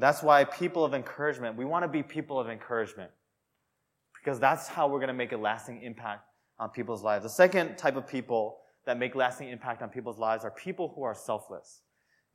[0.00, 3.10] That's why people of encouragement, we want to be people of encouragement
[4.14, 6.24] because that's how we're going to make a lasting impact
[6.58, 7.24] on people's lives.
[7.24, 11.02] The second type of people that make lasting impact on people's lives are people who
[11.02, 11.80] are selfless.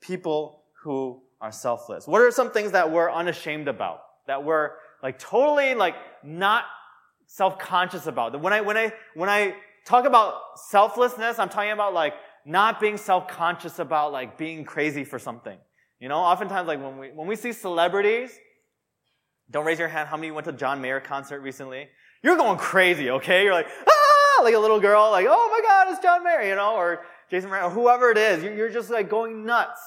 [0.02, 2.06] People who are selfless?
[2.06, 4.02] What are some things that we're unashamed about?
[4.28, 4.72] That we're
[5.02, 6.66] like totally like not
[7.28, 8.40] self-conscious about?
[8.42, 10.36] When I, when I, when I talk about
[10.70, 12.14] selflessness, I'm talking about like
[12.46, 15.58] not being self-conscious about like being crazy for something.
[16.04, 18.38] You know, oftentimes like when we, when we see celebrities,
[19.50, 21.88] don't raise your hand how many went to John Mayer concert recently?
[22.22, 23.46] You're going crazy, okay?
[23.46, 26.56] You're like, ah, like a little girl, like, oh my God, it's John Mayer, you
[26.56, 28.44] know, or Jason Mraz, or whoever it is.
[28.44, 29.80] You're just like going nuts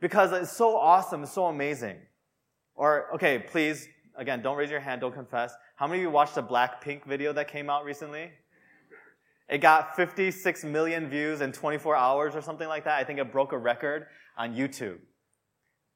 [0.00, 1.98] because it's so awesome, it's so amazing.
[2.74, 5.54] Or, okay, please, again, don't raise your hand, don't confess.
[5.76, 8.32] How many of you watched the Blackpink video that came out recently?
[9.48, 12.98] It got 56 million views in 24 hours or something like that.
[12.98, 14.98] I think it broke a record on YouTube.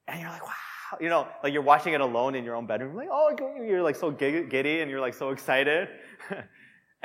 [0.08, 0.52] And you're like, wow.
[1.00, 2.94] You know, like you're watching it alone in your own bedroom.
[2.94, 3.34] Like, oh,
[3.66, 5.88] you're like so giddy and you're like so excited.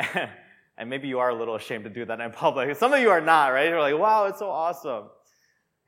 [0.77, 2.75] and maybe you are a little ashamed to do that in public.
[2.77, 3.69] Some of you are not, right?
[3.69, 5.05] You're like, wow, it's so awesome.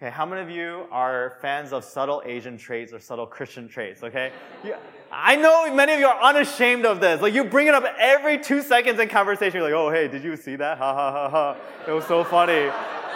[0.02, 4.04] Okay, how many of you are fans of subtle Asian traits or subtle Christian traits?
[4.04, 4.32] Okay,
[4.64, 4.76] you,
[5.12, 7.22] I know many of you are unashamed of this.
[7.22, 9.62] Like you bring it up every two seconds in conversation.
[9.62, 10.78] You're like, oh hey, did you see that?
[10.78, 11.58] Ha ha ha ha!
[11.88, 12.66] It was so funny,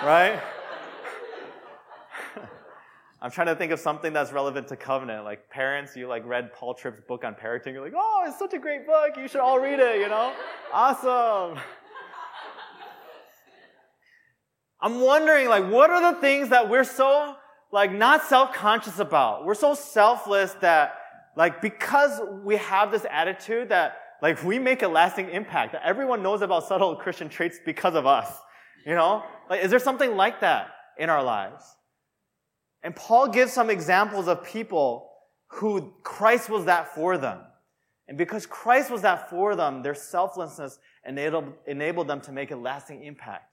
[0.04, 0.40] right?
[3.22, 5.24] I'm trying to think of something that's relevant to covenant.
[5.26, 7.74] Like parents, you like read Paul Tripp's book on parenting.
[7.74, 9.18] You're like, oh, it's such a great book.
[9.18, 10.00] You should all read it.
[10.00, 10.34] You know,
[10.72, 11.60] awesome.
[14.80, 17.36] I'm wondering, like, what are the things that we're so,
[17.72, 19.44] like, not self-conscious about?
[19.44, 21.00] We're so selfless that,
[21.36, 26.22] like, because we have this attitude that, like, we make a lasting impact, that everyone
[26.22, 28.32] knows about subtle Christian traits because of us.
[28.86, 29.24] You know?
[29.50, 30.68] Like, is there something like that
[31.00, 31.77] in our lives?
[32.84, 35.10] And Paul gives some examples of people
[35.48, 37.40] who Christ was that for them.
[38.08, 42.56] And because Christ was that for them, their selflessness enabled, enabled them to make a
[42.56, 43.52] lasting impact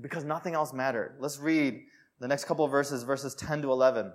[0.00, 1.16] because nothing else mattered.
[1.18, 1.82] Let's read
[2.20, 4.12] the next couple of verses, verses 10 to 11.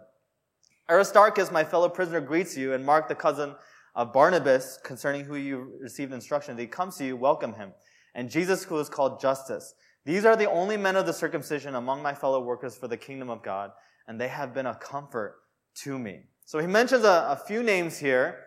[0.89, 3.56] Aristarchus, my fellow prisoner, greets you, and Mark, the cousin
[3.96, 6.54] of Barnabas concerning who you received instruction.
[6.54, 7.74] If he comes to you, welcome him.
[8.15, 9.76] And Jesus, who is called Justus.
[10.06, 13.30] These are the only men of the circumcision among my fellow workers for the kingdom
[13.30, 13.72] of God,
[14.10, 15.36] and they have been a comfort
[15.76, 16.24] to me.
[16.43, 18.39] So he mentions a, a few names here.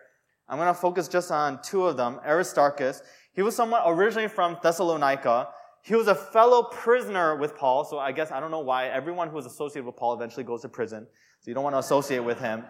[0.49, 2.19] I'm going to focus just on two of them.
[2.25, 3.01] Aristarchus.
[3.31, 5.47] He was someone originally from Thessalonica.
[5.81, 9.29] He was a fellow prisoner with Paul, so I guess I don't know why everyone
[9.29, 11.07] who was associated with Paul eventually goes to prison.
[11.39, 12.65] So you don't want to associate with him.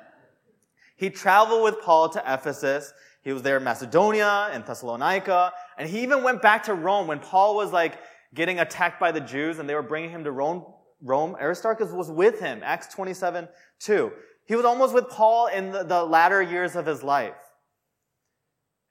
[0.95, 2.93] He traveled with Paul to Ephesus.
[3.23, 5.51] He was there in Macedonia and Thessalonica.
[5.79, 7.97] And he even went back to Rome when Paul was like
[8.35, 10.63] getting attacked by the Jews and they were bringing him to Rome.
[11.03, 11.35] Rome.
[11.39, 12.61] Aristarchus was with him.
[12.63, 13.47] Acts 27,
[13.79, 14.11] 2.
[14.45, 17.35] He was almost with Paul in the, the latter years of his life.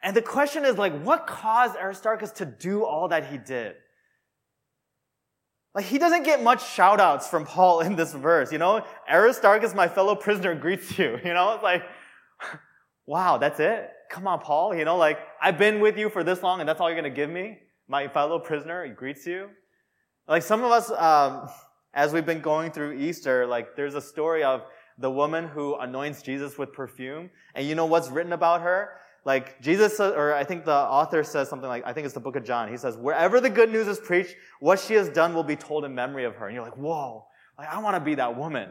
[0.02, 3.74] And the question is like, what caused Aristarchus to do all that he did?
[5.74, 8.84] Like, he doesn't get much shout outs from Paul in this verse, you know?
[9.10, 11.54] Aristarchus, my fellow prisoner, greets you, you know?
[11.54, 11.82] It's like,
[13.06, 13.90] wow, that's it?
[14.10, 16.80] Come on, Paul, you know, like, I've been with you for this long and that's
[16.80, 17.58] all you're gonna give me?
[17.88, 19.48] My fellow prisoner, greets you?
[20.28, 21.48] Like, some of us, um,
[21.94, 24.62] as we've been going through Easter, like, there's a story of
[24.98, 27.30] the woman who anoints Jesus with perfume.
[27.54, 28.90] And you know what's written about her?
[29.24, 32.34] Like Jesus, or I think the author says something like, I think it's the book
[32.34, 32.68] of John.
[32.68, 35.84] He says, wherever the good news is preached, what she has done will be told
[35.84, 36.46] in memory of her.
[36.46, 37.26] And you're like, whoa,
[37.56, 38.70] like I want to be that woman.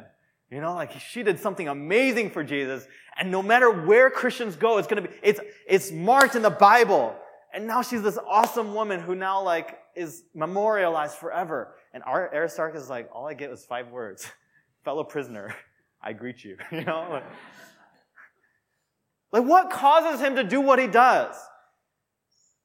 [0.50, 2.86] You know, like she did something amazing for Jesus.
[3.18, 6.50] And no matter where Christians go, it's going to be, it's, it's marked in the
[6.50, 7.16] Bible.
[7.54, 11.76] And now she's this awesome woman who now like is memorialized forever.
[11.94, 14.26] And Aristarchus is like, all I get was five words.
[14.84, 15.56] Fellow prisoner,
[16.02, 16.58] I greet you.
[16.72, 17.22] You know?
[19.32, 21.36] Like, what causes him to do what he does?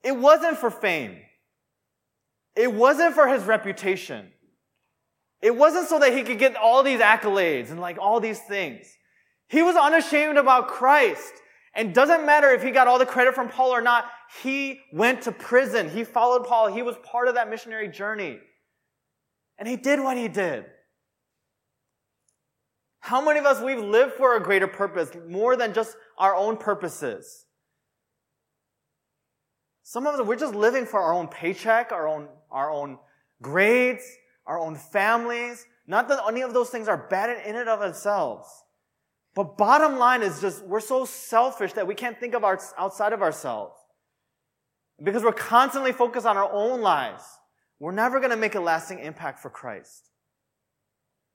[0.03, 1.19] It wasn't for fame.
[2.57, 4.33] It wasn't for his reputation.
[5.43, 8.87] It wasn't so that he could get all these accolades and like all these things.
[9.49, 11.33] He was unashamed about Christ.
[11.75, 14.07] And doesn't matter if he got all the credit from Paul or not,
[14.43, 15.91] he went to prison.
[15.91, 16.73] He followed Paul.
[16.73, 18.39] He was part of that missionary journey.
[19.59, 20.67] And he did what he did.
[23.01, 26.57] How many of us we've lived for a greater purpose more than just our own
[26.57, 27.47] purposes?
[29.83, 32.99] Some of us we're just living for our own paycheck, our own our own
[33.41, 34.05] grades,
[34.45, 35.65] our own families.
[35.87, 38.49] Not that any of those things are bad in and of themselves.
[39.37, 43.13] But bottom line is just we're so selfish that we can't think of our, outside
[43.13, 43.77] of ourselves.
[45.01, 47.23] Because we're constantly focused on our own lives.
[47.79, 50.11] We're never going to make a lasting impact for Christ.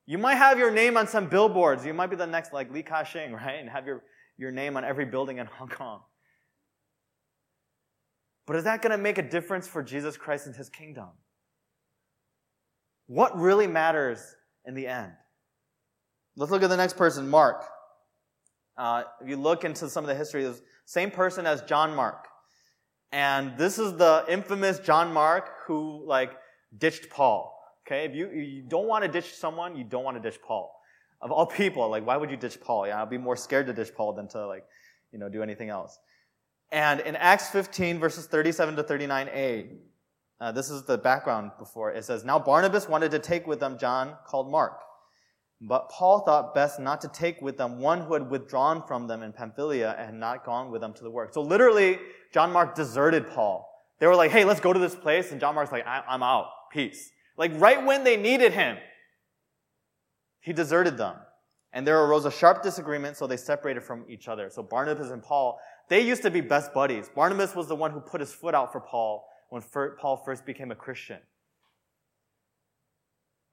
[0.05, 1.85] You might have your name on some billboards.
[1.85, 3.59] You might be the next like Li Ka-shing, right?
[3.59, 4.03] And have your,
[4.37, 6.01] your name on every building in Hong Kong.
[8.47, 11.09] But is that going to make a difference for Jesus Christ and his kingdom?
[13.07, 15.11] What really matters in the end?
[16.35, 17.63] Let's look at the next person, Mark.
[18.77, 22.27] Uh, if you look into some of the history, the same person as John Mark.
[23.11, 26.31] And this is the infamous John Mark who like
[26.77, 27.57] ditched Paul.
[27.85, 30.73] Okay, if you, you don't want to ditch someone, you don't want to ditch Paul.
[31.19, 32.87] Of all people, like, why would you ditch Paul?
[32.87, 34.63] Yeah, I'd be more scared to ditch Paul than to, like,
[35.11, 35.99] you know, do anything else.
[36.71, 39.77] And in Acts 15, verses 37 to 39a,
[40.39, 41.91] uh, this is the background before.
[41.91, 44.79] It says, Now Barnabas wanted to take with them John called Mark.
[45.63, 49.21] But Paul thought best not to take with them one who had withdrawn from them
[49.21, 51.33] in Pamphylia and had not gone with them to the work.
[51.33, 51.99] So literally,
[52.33, 53.67] John Mark deserted Paul.
[53.99, 55.31] They were like, hey, let's go to this place.
[55.31, 56.47] And John Mark's like, I'm out.
[56.71, 57.11] Peace.
[57.37, 58.77] Like right when they needed him,
[60.39, 61.15] he deserted them.
[61.73, 64.49] And there arose a sharp disagreement, so they separated from each other.
[64.49, 67.09] So Barnabas and Paul, they used to be best buddies.
[67.13, 69.61] Barnabas was the one who put his foot out for Paul when
[69.99, 71.19] Paul first became a Christian.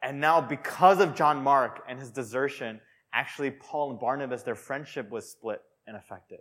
[0.03, 2.81] And now, because of John Mark and his desertion,
[3.13, 6.41] actually, Paul and Barnabas, their friendship was split and affected.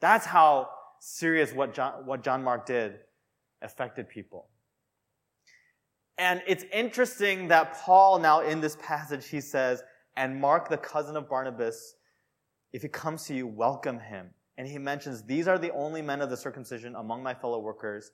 [0.00, 2.98] That's how serious what John, what John Mark did
[3.62, 4.48] affected people.
[6.16, 9.82] And it's interesting that Paul now in this passage, he says,
[10.16, 11.96] and Mark, the cousin of Barnabas,
[12.72, 14.30] if he comes to you, welcome him.
[14.56, 18.12] And he mentions, these are the only men of the circumcision among my fellow workers.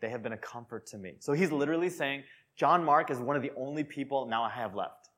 [0.00, 1.16] They have been a comfort to me.
[1.18, 2.22] So he's literally saying,
[2.56, 5.08] John Mark is one of the only people now I have left.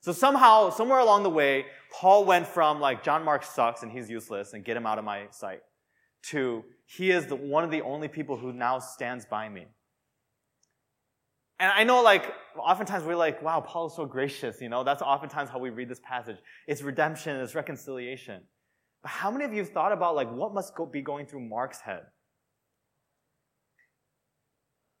[0.00, 4.08] So somehow, somewhere along the way, Paul went from like, John Mark sucks and he's
[4.08, 5.60] useless and get him out of my sight,
[6.30, 9.66] to he is the, one of the only people who now stands by me.
[11.60, 14.84] And I know, like, oftentimes we're like, wow, Paul is so gracious, you know?
[14.84, 16.36] That's oftentimes how we read this passage.
[16.68, 18.42] It's redemption, it's reconciliation.
[19.02, 21.80] But how many of you thought about, like, what must go, be going through Mark's
[21.80, 22.02] head?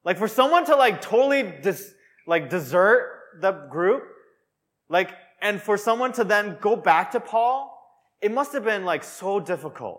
[0.08, 1.80] Like, for someone to, like, totally, dis,
[2.26, 3.00] like, desert
[3.44, 4.04] the group,
[4.96, 5.10] like,
[5.46, 7.56] and for someone to then go back to Paul,
[8.26, 9.98] it must have been, like, so difficult.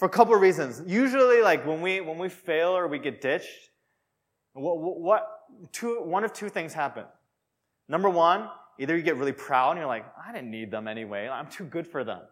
[0.00, 0.82] for a couple of reasons.
[0.86, 3.68] Usually, like when we when we fail or we get ditched,
[4.54, 5.28] what, what
[5.72, 7.04] two one of two things happen.
[7.86, 8.48] Number one,
[8.78, 11.28] either you get really proud and you're like, I didn't need them anyway.
[11.28, 12.22] I'm too good for them.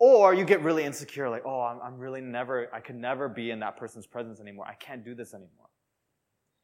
[0.00, 3.50] Or you get really insecure, like, oh, I'm, I'm really never, I could never be
[3.50, 4.64] in that person's presence anymore.
[4.66, 5.68] I can't do this anymore.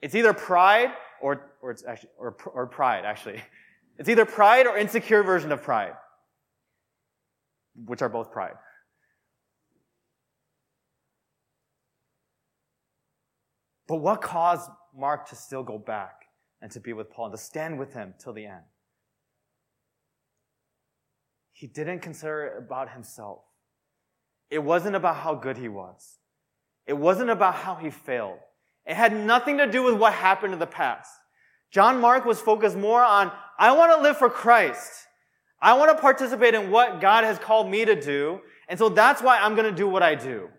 [0.00, 3.40] It's either pride or, or it's actually, or, or pride, actually.
[3.98, 5.94] It's either pride or insecure version of pride,
[7.86, 8.52] which are both pride.
[13.88, 16.26] But what caused Mark to still go back
[16.60, 18.64] and to be with Paul and to stand with him till the end?
[21.56, 23.38] He didn't consider it about himself.
[24.50, 26.18] It wasn't about how good he was.
[26.86, 28.40] It wasn't about how he failed.
[28.84, 31.10] It had nothing to do with what happened in the past.
[31.70, 35.06] John Mark was focused more on, I want to live for Christ.
[35.58, 38.40] I want to participate in what God has called me to do.
[38.68, 40.50] And so that's why I'm going to do what I do.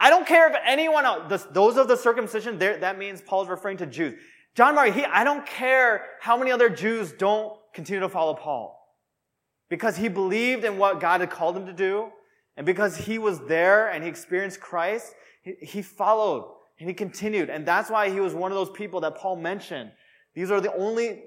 [0.00, 3.86] I don't care if anyone else, those of the circumcision, that means Paul's referring to
[3.86, 4.18] Jews.
[4.56, 8.74] John Mark, he, I don't care how many other Jews don't continue to follow Paul.
[9.68, 12.10] Because he believed in what God had called him to do,
[12.56, 16.50] and because he was there and he experienced Christ, he, he followed
[16.80, 17.50] and he continued.
[17.50, 19.92] And that's why he was one of those people that Paul mentioned.
[20.34, 21.24] These are the only,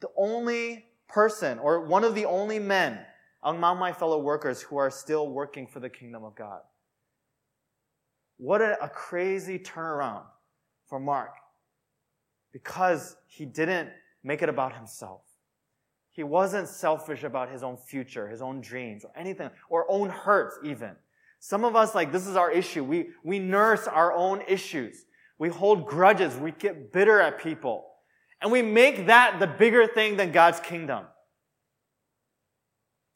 [0.00, 3.00] the only person or one of the only men
[3.42, 6.60] among my fellow workers who are still working for the kingdom of God.
[8.36, 10.24] What a, a crazy turnaround
[10.88, 11.32] for Mark
[12.52, 13.90] because he didn't
[14.22, 15.22] make it about himself.
[16.20, 20.58] He wasn't selfish about his own future, his own dreams, or anything, or own hurts
[20.62, 20.90] even.
[21.38, 22.84] Some of us, like, this is our issue.
[22.84, 25.06] We, we nurse our own issues.
[25.38, 26.36] We hold grudges.
[26.36, 27.86] We get bitter at people.
[28.42, 31.06] And we make that the bigger thing than God's kingdom.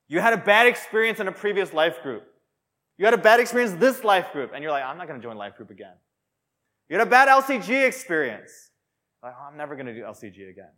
[0.09, 2.23] You had a bad experience in a previous life group.
[2.97, 5.23] You had a bad experience this life group, and you're like, I'm not going to
[5.23, 5.93] join life group again.
[6.89, 8.71] You had a bad LCG experience.
[9.23, 10.71] Like, oh, I'm never going to do LCG again.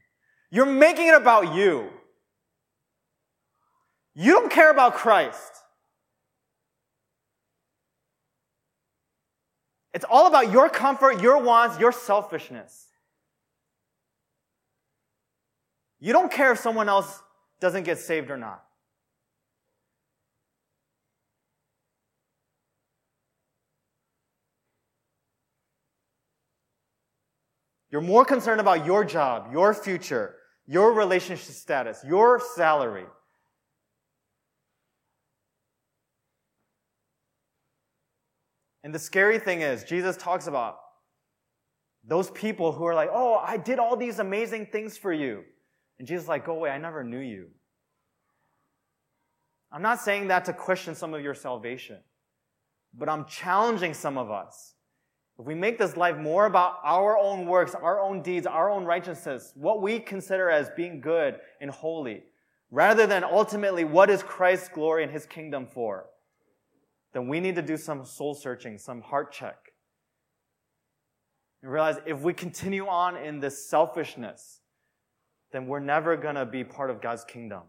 [0.51, 1.91] You're making it about you.
[4.19, 5.53] You don't care about Christ.
[9.93, 12.87] It's all about your comfort, your wants, your selfishness.
[16.01, 17.23] You don't care if someone else
[17.61, 18.65] doesn't get saved or not.
[27.91, 30.37] You're more concerned about your job, your future,
[30.67, 33.05] your relationship status, your salary.
[38.87, 40.79] And the scary thing is, Jesus talks about
[42.07, 45.43] those people who are like, oh, I did all these amazing things for you.
[45.99, 47.49] And Jesus is like, go away, I never knew you.
[49.73, 51.99] I'm not saying that to question some of your salvation,
[52.97, 54.75] but I'm challenging some of us
[55.37, 58.85] if we make this life more about our own works, our own deeds, our own
[58.85, 62.23] righteousness, what we consider as being good and holy,
[62.71, 66.07] rather than ultimately what is Christ's glory and his kingdom for,
[67.17, 69.73] then we need to do some soul searching, some heart check.
[71.63, 74.61] And realize if we continue on in this selfishness,
[75.51, 77.63] then we're never going to be part of God's kingdom.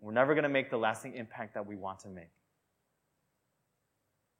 [0.00, 2.30] We're never going to make the lasting impact that we want to make.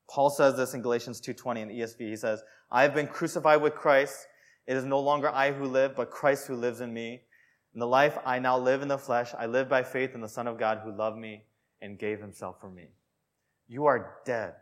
[0.08, 2.08] Paul says this in Galatians 2:20 in the ESV.
[2.08, 4.26] He says, "I have been crucified with Christ.
[4.66, 7.26] It is no longer I who live, but Christ who lives in me.
[7.74, 10.28] In the life I now live in the flesh, I live by faith in the
[10.30, 11.44] Son of God who loved me
[11.82, 12.94] and gave himself for me."
[13.70, 14.54] You are dead.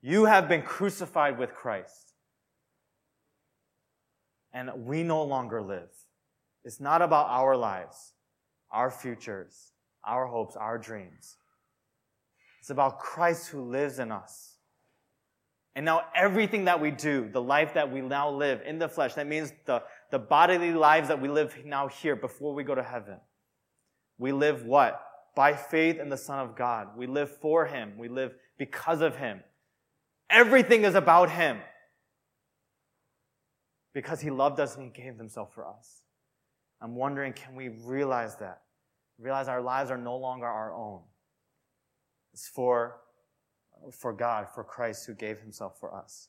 [0.00, 2.14] You have been crucified with Christ.
[4.54, 5.90] And we no longer live.
[6.64, 8.14] It's not about our lives,
[8.70, 9.72] our futures,
[10.04, 11.36] our hopes, our dreams.
[12.60, 14.56] It's about Christ who lives in us.
[15.74, 19.14] And now everything that we do, the life that we now live in the flesh,
[19.14, 22.82] that means the, the bodily lives that we live now here before we go to
[22.82, 23.18] heaven.
[24.16, 25.02] We live what?
[25.34, 26.96] By faith in the Son of God.
[26.96, 27.94] We live for Him.
[27.96, 29.40] We live because of Him.
[30.28, 31.58] Everything is about Him.
[33.94, 36.02] Because He loved us and He gave Himself for us.
[36.80, 38.62] I'm wondering, can we realize that?
[39.18, 41.00] Realize our lives are no longer our own.
[42.32, 42.96] It's for,
[43.92, 46.28] for God, for Christ who gave himself for us.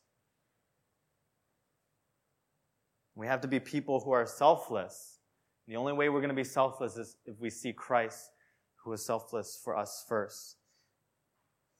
[3.16, 5.20] We have to be people who are selfless.
[5.68, 8.32] The only way we're going to be selfless is if we see Christ
[8.84, 10.58] who is selfless for us first,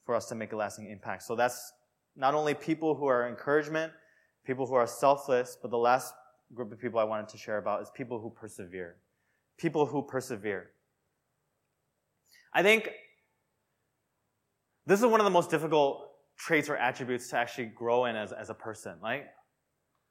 [0.04, 1.22] for us to make a lasting impact.
[1.22, 1.72] So that's
[2.16, 3.92] not only people who are encouragement,
[4.44, 6.14] people who are selfless, but the last
[6.54, 8.96] group of people I wanted to share about is people who persevere.
[9.58, 10.70] People who persevere.
[12.52, 12.90] I think
[14.86, 18.32] this is one of the most difficult traits or attributes to actually grow in as,
[18.32, 18.94] as a person.
[19.02, 19.26] Like,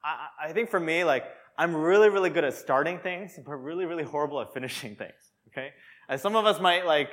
[0.03, 1.25] I, I think for me, like,
[1.57, 5.13] I'm really, really good at starting things, but really, really horrible at finishing things.
[5.49, 5.69] Okay?
[6.09, 7.09] And some of us might like,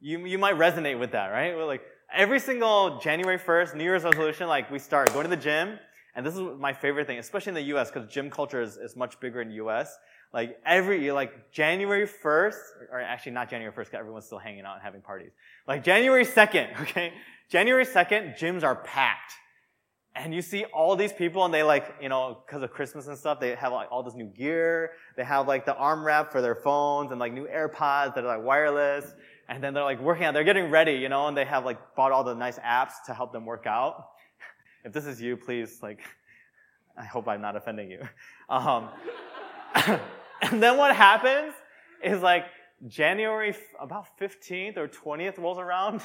[0.00, 1.56] you, you might resonate with that, right?
[1.56, 1.82] We're like,
[2.14, 5.78] every single January 1st, New Year's resolution, like we start going to the gym,
[6.14, 8.96] and this is my favorite thing, especially in the US, because gym culture is, is
[8.96, 9.96] much bigger in the US.
[10.32, 12.54] Like every, like January 1st,
[12.92, 15.30] or actually not January 1st, because everyone's still hanging out and having parties.
[15.66, 17.12] Like January 2nd, okay?
[17.50, 19.32] January 2nd, gyms are packed.
[20.18, 23.16] And you see all these people and they like, you know, because of Christmas and
[23.16, 24.90] stuff, they have like all this new gear.
[25.16, 28.36] They have like the arm wrap for their phones and like new AirPods that are
[28.36, 29.14] like wireless.
[29.48, 30.34] And then they're like working out.
[30.34, 33.14] They're getting ready, you know, and they have like bought all the nice apps to
[33.14, 34.08] help them work out.
[34.84, 36.00] if this is you, please, like,
[36.96, 38.02] I hope I'm not offending you.
[38.50, 38.88] Um,
[39.74, 41.52] and then what happens
[42.02, 42.46] is like
[42.86, 46.00] January, about 15th or 20th rolls around,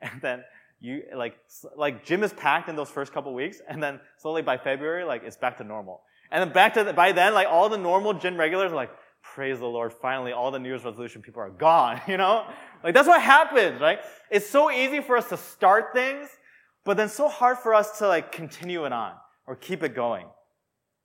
[0.00, 0.44] and then
[0.80, 1.36] you like
[1.76, 5.22] like gym is packed in those first couple weeks, and then slowly by February, like
[5.24, 6.02] it's back to normal.
[6.30, 8.90] And then back to the, by then, like all the normal gym regulars are like,
[9.22, 12.46] praise the Lord, finally all the New Year's resolution people are gone, you know?
[12.84, 14.00] Like that's what happens, right?
[14.30, 16.28] It's so easy for us to start things,
[16.84, 19.12] but then so hard for us to like continue it on
[19.46, 20.26] or keep it going.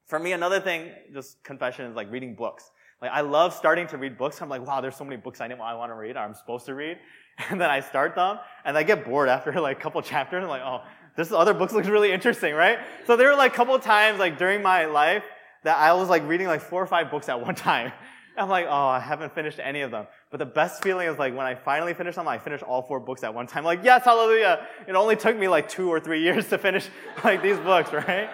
[0.08, 2.70] For me, another thing, just confession, is like reading books.
[3.02, 4.42] Like I love starting to read books.
[4.42, 6.66] I'm like, wow, there's so many books I I want to read or I'm supposed
[6.68, 6.98] to read.
[7.50, 10.44] And then I start them and I get bored after like a couple chapters.
[10.44, 10.82] I'm like, oh,
[11.16, 12.80] this other book looks really interesting, right?
[13.06, 15.24] So there were like a couple times like during my life
[15.64, 17.92] that I was like reading like four or five books at one time.
[18.36, 20.08] I'm like, oh, I haven't finished any of them.
[20.32, 23.00] But the best feeling is like when I finally finish them, I finish all four
[23.00, 23.64] books at one time.
[23.64, 24.66] Like, yes, hallelujah.
[24.88, 26.88] It only took me like two or three years to finish
[27.24, 28.30] like these books, right?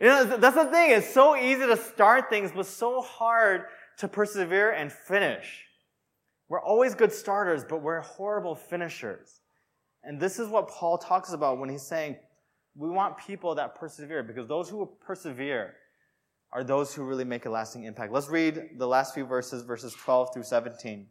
[0.00, 0.92] you know, that's the thing.
[0.92, 3.64] It's so easy to start things, but so hard
[3.98, 5.65] to persevere and finish.
[6.48, 9.40] We're always good starters, but we're horrible finishers.
[10.04, 12.16] And this is what Paul talks about when he's saying
[12.76, 15.74] we want people that persevere because those who persevere
[16.52, 18.12] are those who really make a lasting impact.
[18.12, 21.00] Let's read the last few verses, verses 12 through 17.
[21.00, 21.06] It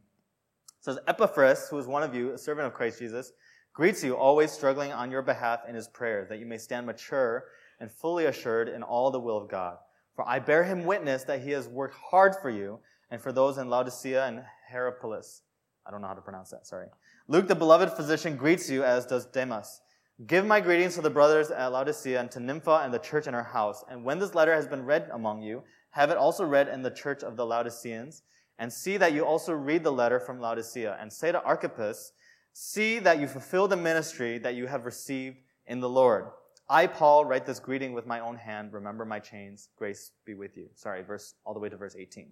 [0.79, 3.33] says, Epaphras, who is one of you, a servant of Christ Jesus,
[3.73, 7.45] greets you, always struggling on your behalf in his prayers, that you may stand mature
[7.79, 9.77] and fully assured in all the will of God.
[10.15, 12.79] For I bear him witness that he has worked hard for you
[13.11, 15.41] and for those in Laodicea and Hierapolis.
[15.85, 16.87] I don't know how to pronounce that, sorry.
[17.27, 19.81] Luke, the beloved physician, greets you, as does Demas.
[20.27, 23.33] Give my greetings to the brothers at Laodicea and to Nympha and the church in
[23.33, 23.83] her house.
[23.89, 26.91] And when this letter has been read among you, have it also read in the
[26.91, 28.23] church of the Laodiceans.
[28.57, 30.97] And see that you also read the letter from Laodicea.
[31.01, 32.13] And say to Archippus,
[32.53, 35.37] see that you fulfill the ministry that you have received
[35.67, 36.27] in the Lord.
[36.69, 38.73] I, Paul, write this greeting with my own hand.
[38.73, 39.69] Remember my chains.
[39.77, 40.69] Grace be with you.
[40.75, 42.29] Sorry, verse, all the way to verse 18.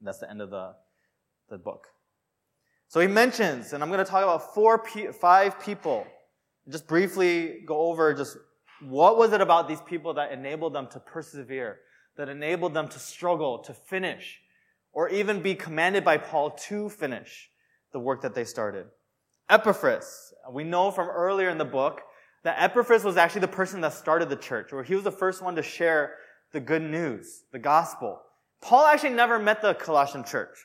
[0.00, 0.74] That's the end of the,
[1.48, 1.86] the book.
[2.88, 4.82] So he mentions, and I'm going to talk about four,
[5.20, 6.06] five people.
[6.68, 8.36] Just briefly go over just
[8.80, 11.80] what was it about these people that enabled them to persevere,
[12.16, 14.40] that enabled them to struggle, to finish,
[14.92, 17.50] or even be commanded by Paul to finish
[17.92, 18.86] the work that they started.
[19.50, 22.02] Epaphras, we know from earlier in the book
[22.44, 25.42] that Epaphras was actually the person that started the church, or he was the first
[25.42, 26.14] one to share
[26.52, 28.20] the good news, the gospel.
[28.60, 30.56] Paul actually never met the Colossian church.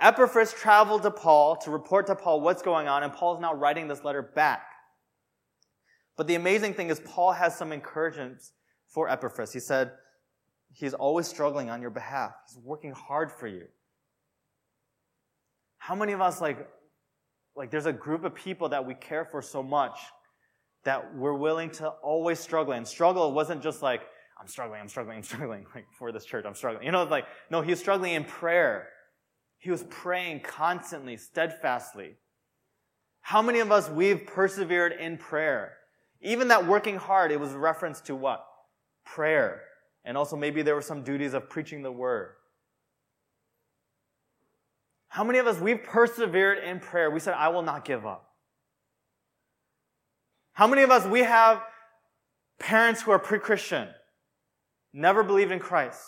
[0.00, 3.54] Epaphras traveled to Paul to report to Paul what's going on, and Paul is now
[3.54, 4.66] writing this letter back.
[6.16, 8.42] But the amazing thing is, Paul has some encouragement
[8.88, 9.52] for Epaphras.
[9.52, 9.92] He said,
[10.72, 13.64] He's always struggling on your behalf, he's working hard for you.
[15.78, 16.68] How many of us, like,
[17.54, 19.98] like there's a group of people that we care for so much
[20.84, 22.74] that we're willing to always struggle?
[22.74, 24.02] And struggle wasn't just like,
[24.38, 26.84] I'm struggling, I'm struggling, I'm struggling, like for this church, I'm struggling.
[26.84, 28.88] You know, like, no, he's struggling in prayer.
[29.58, 32.16] He was praying constantly, steadfastly.
[33.20, 35.74] How many of us we've persevered in prayer?
[36.20, 38.44] Even that working hard, it was a reference to what?
[39.04, 39.62] Prayer.
[40.04, 42.34] And also maybe there were some duties of preaching the word.
[45.08, 47.10] How many of us we've persevered in prayer?
[47.10, 48.30] We said, I will not give up.
[50.52, 51.62] How many of us we have
[52.58, 53.88] parents who are pre-Christian?
[54.96, 56.00] never believed in Christ,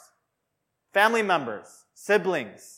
[0.95, 2.78] family members, siblings,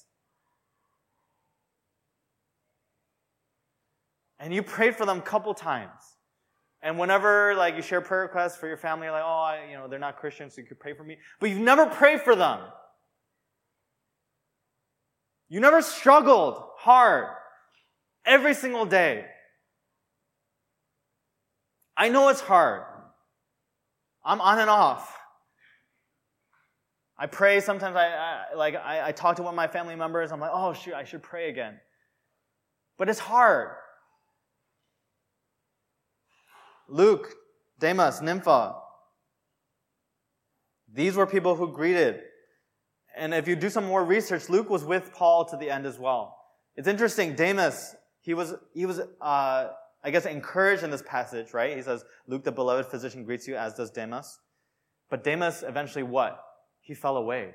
[4.40, 6.16] and you prayed for them a couple times.
[6.82, 9.86] And whenever like you share prayer requests for your family, like, oh, I, you know,
[9.86, 11.18] they're not Christians, so you could pray for me.
[11.38, 12.60] But you've never prayed for them.
[15.50, 17.26] You never struggled hard
[18.24, 19.26] every single day.
[21.96, 22.84] I know it's hard.
[24.24, 25.16] I'm on and off.
[27.18, 27.94] I pray sometimes.
[27.96, 28.06] I,
[28.52, 30.32] I like I, I, talk to one of my family members.
[30.32, 31.78] I'm like, oh shoot, I should pray again.
[32.96, 33.70] But it's hard.
[36.90, 37.34] Luke,
[37.78, 38.74] Demas, Nympha.
[40.92, 42.20] These were people who greeted.
[43.16, 45.98] And if you do some more research, Luke was with Paul to the end as
[45.98, 46.36] well.
[46.76, 47.34] It's interesting.
[47.34, 49.68] Demas, he was, he was, uh,
[50.02, 51.76] I guess, encouraged in this passage, right?
[51.76, 54.38] He says, Luke, the beloved physician, greets you, as does Demas.
[55.08, 56.42] But Demas eventually what?
[56.80, 57.54] He fell away.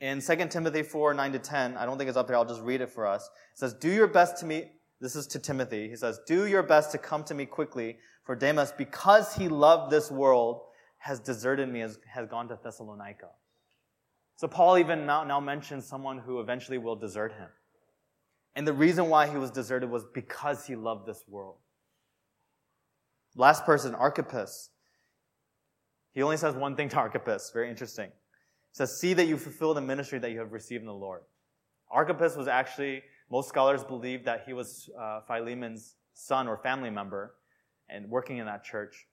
[0.00, 2.62] In 2 Timothy 4, 9 to 10, I don't think it's up there, I'll just
[2.62, 3.30] read it for us.
[3.52, 4.68] It says, Do your best to meet,
[5.00, 5.88] this is to Timothy.
[5.88, 9.90] He says, Do your best to come to me quickly, for Demas, because he loved
[9.90, 10.62] this world,
[10.98, 13.28] has deserted me, has, has gone to Thessalonica.
[14.36, 17.48] So Paul even now, now mentions someone who eventually will desert him.
[18.54, 21.56] And the reason why he was deserted was because he loved this world.
[23.34, 24.70] Last person, Archippus.
[26.12, 27.50] He only says one thing to Archippus.
[27.52, 28.08] Very interesting.
[28.08, 31.22] He says, See that you fulfill the ministry that you have received in the Lord.
[31.90, 37.34] Archippus was actually, most scholars believe that he was uh, Philemon's son or family member
[37.92, 39.06] and working in that church.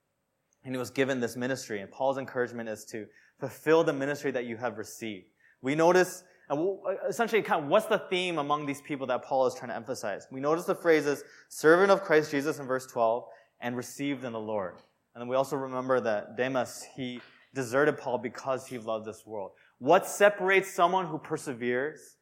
[0.63, 1.81] And he was given this ministry.
[1.81, 3.05] And Paul's encouragement is to
[3.39, 5.27] fulfill the ministry that you have received.
[5.61, 9.23] We notice uh, and uh, essentially kind of what's the theme among these people that
[9.23, 10.27] Paul is trying to emphasize?
[10.31, 13.25] We notice the phrases servant of Christ Jesus in verse 12
[13.61, 14.75] and received in the Lord.
[15.13, 17.21] And then we also remember that Demas, he
[17.53, 19.51] deserted Paul because he loved this world.
[19.79, 22.17] What separates someone who perseveres,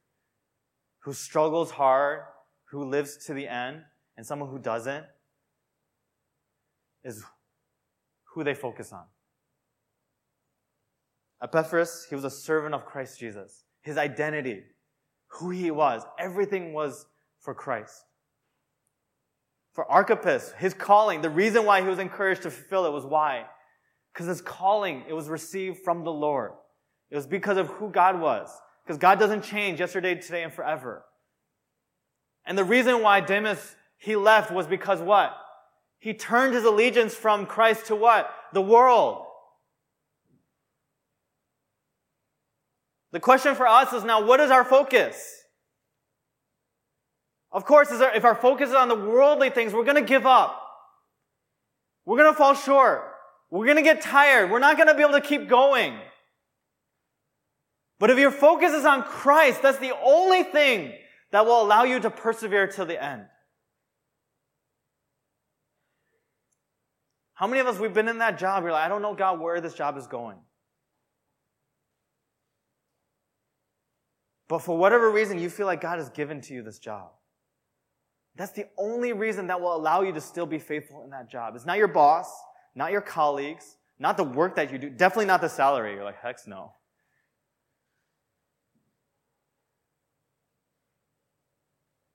[1.00, 2.22] who struggles hard,
[2.72, 3.82] who lives to the end,
[4.18, 5.06] and someone who doesn't
[7.08, 7.24] is
[8.34, 9.06] who they focus on.
[11.42, 14.64] Epaphras, he was a servant of Christ Jesus his identity,
[15.28, 16.04] who he was.
[16.20, 17.06] Everything was
[17.40, 18.04] for Christ.
[19.72, 23.46] For Archippus, his calling, the reason why he was encouraged to fulfill it was why?
[24.12, 26.52] Because his calling, it was received from the Lord.
[27.10, 28.50] It was because of who God was.
[28.86, 31.06] Because God doesn't change yesterday, today, and forever.
[32.46, 35.34] And the reason why Demas, he left was because what?
[36.00, 38.32] He turned his allegiance from Christ to what?
[38.54, 39.26] The world.
[43.12, 45.34] The question for us is now, what is our focus?
[47.52, 50.62] Of course, if our focus is on the worldly things, we're going to give up.
[52.06, 53.04] We're going to fall short.
[53.50, 54.52] We're going to get tired.
[54.52, 55.98] We're not going to be able to keep going.
[58.00, 60.94] But if your focus is on Christ, that's the only thing
[61.32, 63.26] that will allow you to persevere till the end.
[67.38, 69.40] How many of us, we've been in that job, you're like, I don't know, God,
[69.40, 70.38] where this job is going.
[74.48, 77.12] But for whatever reason, you feel like God has given to you this job.
[78.36, 81.56] That's the only reason that will allow you to still be faithful in that job.
[81.56, 82.28] It's not your boss,
[82.74, 85.94] not your colleagues, not the work that you do, definitely not the salary.
[85.94, 86.74] You're like, heck no.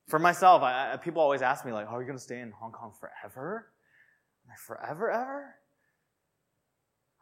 [0.08, 2.50] For myself, I, people always ask me, like, oh, are you going to stay in
[2.50, 3.68] Hong Kong forever?
[4.56, 5.54] Forever, ever?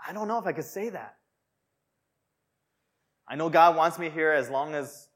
[0.06, 1.16] I don't know if I could say that.
[3.28, 5.08] I know God wants me here as long as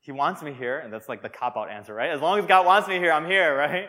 [0.00, 2.10] He wants me here, and that's like the cop out answer, right?
[2.10, 3.88] As long as God wants me here, I'm here, right?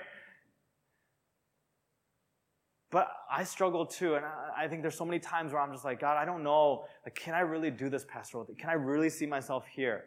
[2.91, 4.23] But I struggle too, and
[4.55, 6.85] I think there's so many times where I'm just like, God, I don't know.
[7.03, 8.45] Like, can I really do this pastoral?
[8.45, 8.55] thing?
[8.55, 10.03] Can I really see myself here?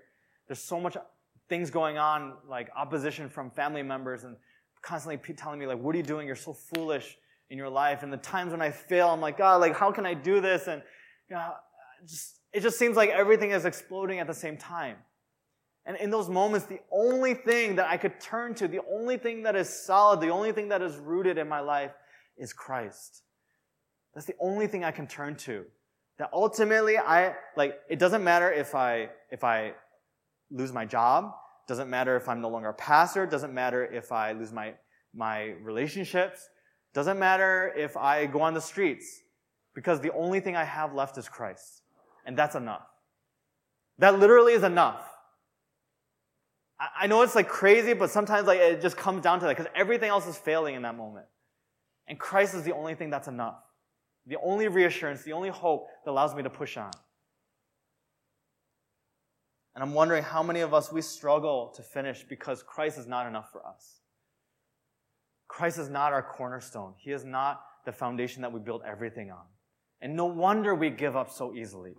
[0.46, 0.96] There's so much
[1.48, 4.36] things going on, like opposition from family members, and
[4.82, 6.28] constantly telling me, like, what are you doing?
[6.28, 7.16] You're so foolish
[7.51, 8.03] in your life.
[8.03, 10.66] And the times when I fail, I'm like, God, like, how can I do this?
[10.66, 10.82] And
[11.28, 11.53] you know,
[12.07, 14.97] just it just seems like everything is exploding at the same time.
[15.84, 19.42] And in those moments, the only thing that I could turn to, the only thing
[19.44, 21.92] that is solid, the only thing that is rooted in my life
[22.36, 23.22] is Christ.
[24.14, 25.64] That's the only thing I can turn to.
[26.18, 29.74] That ultimately I, like, it doesn't matter if I, if I
[30.51, 31.32] lose my job,
[31.68, 34.74] doesn't matter if I'm no longer a pastor, doesn't matter if I lose my,
[35.14, 36.49] my relationships,
[36.97, 39.20] doesn't matter if I go on the streets,
[39.74, 41.82] because the only thing I have left is Christ
[42.24, 42.86] and that's enough.
[43.99, 45.03] That literally is enough.
[46.99, 49.70] I know it's like crazy, but sometimes like it just comes down to that because
[49.74, 51.26] everything else is failing in that moment.
[52.09, 53.62] And Christ is the only thing that's enough.
[54.26, 56.90] The only reassurance, the only hope that allows me to push on.
[59.74, 63.26] And I'm wondering how many of us we struggle to finish because Christ is not
[63.26, 64.01] enough for us.
[65.49, 66.94] Christ is not our cornerstone.
[66.99, 69.44] He is not the foundation that we build everything on.
[70.01, 71.94] And no wonder we give up so easily.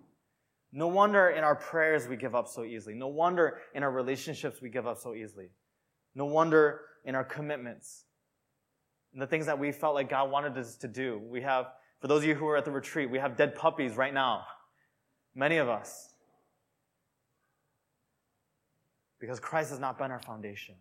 [0.71, 2.93] No wonder in our prayers we give up so easily.
[2.93, 5.49] No wonder in our relationships we give up so easily.
[6.13, 8.03] No wonder in our commitments
[9.13, 11.19] and the things that we felt like God wanted us to do.
[11.27, 11.67] We have,
[12.01, 14.43] for those of you who are at the retreat, we have dead puppies right now.
[15.33, 16.13] Many of us.
[19.19, 20.75] Because Christ has not been our foundation.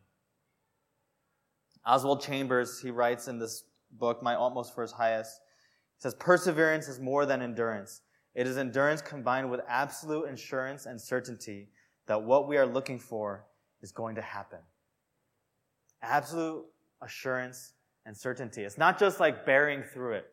[1.87, 5.41] Oswald Chambers, he writes in this book, My Utmost for His Highest.
[5.97, 8.03] It says, Perseverance is more than endurance.
[8.35, 11.69] It is endurance combined with absolute assurance and certainty
[12.07, 13.47] that what we are looking for
[13.81, 14.59] is going to happen.
[16.03, 16.65] Absolute
[17.01, 17.73] assurance
[18.05, 18.63] and certainty.
[18.63, 20.27] It's not just like bearing through it,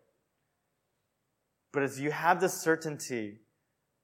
[1.71, 3.39] but as you have the certainty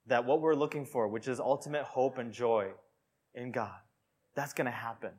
[0.07, 2.69] that what we're looking for, which is ultimate hope and joy
[3.35, 3.77] in God,
[4.35, 5.11] that's going to happen.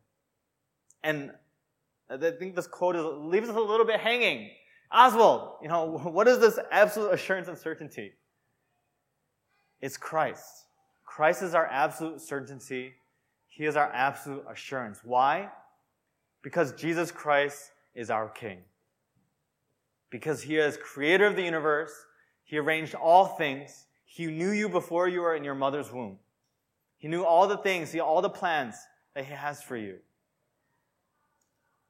[1.03, 1.33] And
[2.11, 4.51] I think this quote is, leaves us a little bit hanging.
[4.91, 8.13] Oswald, you know, what is this absolute assurance and certainty?
[9.81, 10.67] It's Christ.
[11.05, 12.95] Christ is our absolute certainty.
[13.49, 15.01] He is our absolute assurance.
[15.05, 15.49] Why?
[16.43, 18.59] Because Jesus Christ is our King.
[20.11, 21.93] Because He is creator of the universe.
[22.45, 23.87] He arranged all things.
[24.05, 26.19] He knew you before you were in your mother's womb.
[26.99, 28.77] He knew all the things, all the plans
[29.15, 29.99] that He has for you.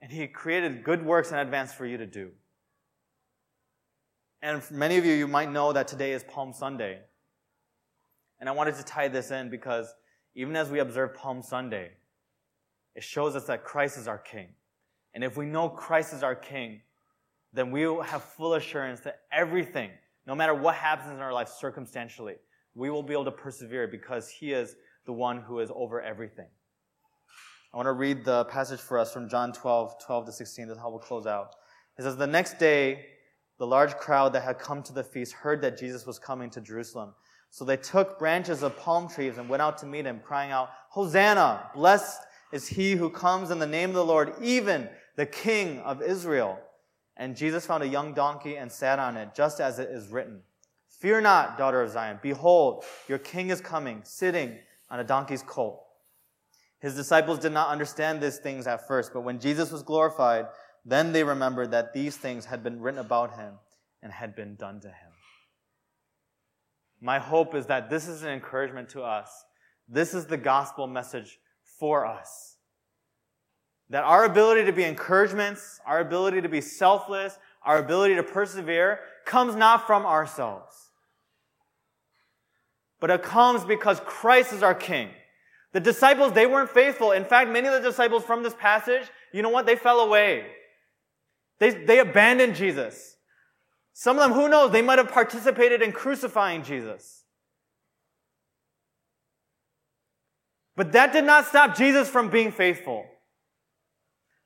[0.02, 2.30] And He created good works in advance for you to do.
[4.42, 7.00] And many of you, you might know that today is Palm Sunday.
[8.38, 9.94] And I wanted to tie this in because
[10.34, 11.90] even as we observe Palm Sunday,
[12.94, 14.48] it shows us that Christ is our King.
[15.12, 16.80] And if we know Christ is our King,
[17.52, 19.90] then we will have full assurance that everything,
[20.26, 22.36] no matter what happens in our life circumstantially,
[22.74, 26.46] we will be able to persevere because He is the one who is over everything.
[27.72, 30.66] I want to read the passage for us from John 12, 12 to 16.
[30.66, 31.54] This is how we'll close out.
[31.96, 33.06] It says, The next day,
[33.58, 36.60] the large crowd that had come to the feast heard that Jesus was coming to
[36.60, 37.14] Jerusalem.
[37.50, 40.70] So they took branches of palm trees and went out to meet him, crying out,
[40.88, 41.70] Hosanna!
[41.72, 42.20] Blessed
[42.52, 46.58] is he who comes in the name of the Lord, even the King of Israel.
[47.16, 50.40] And Jesus found a young donkey and sat on it, just as it is written.
[50.88, 52.18] Fear not, daughter of Zion.
[52.20, 54.58] Behold, your king is coming, sitting
[54.90, 55.84] on a donkey's colt.
[56.80, 60.46] His disciples did not understand these things at first, but when Jesus was glorified,
[60.84, 63.54] then they remembered that these things had been written about him
[64.02, 65.12] and had been done to him.
[67.00, 69.44] My hope is that this is an encouragement to us.
[69.88, 71.38] This is the gospel message
[71.78, 72.56] for us.
[73.90, 79.00] That our ability to be encouragements, our ability to be selfless, our ability to persevere
[79.26, 80.90] comes not from ourselves.
[83.00, 85.10] But it comes because Christ is our King.
[85.72, 87.12] The disciples, they weren't faithful.
[87.12, 89.66] In fact, many of the disciples from this passage, you know what?
[89.66, 90.46] They fell away.
[91.60, 93.16] They, they abandoned Jesus.
[93.92, 97.24] Some of them, who knows, they might have participated in crucifying Jesus.
[100.76, 103.04] But that did not stop Jesus from being faithful.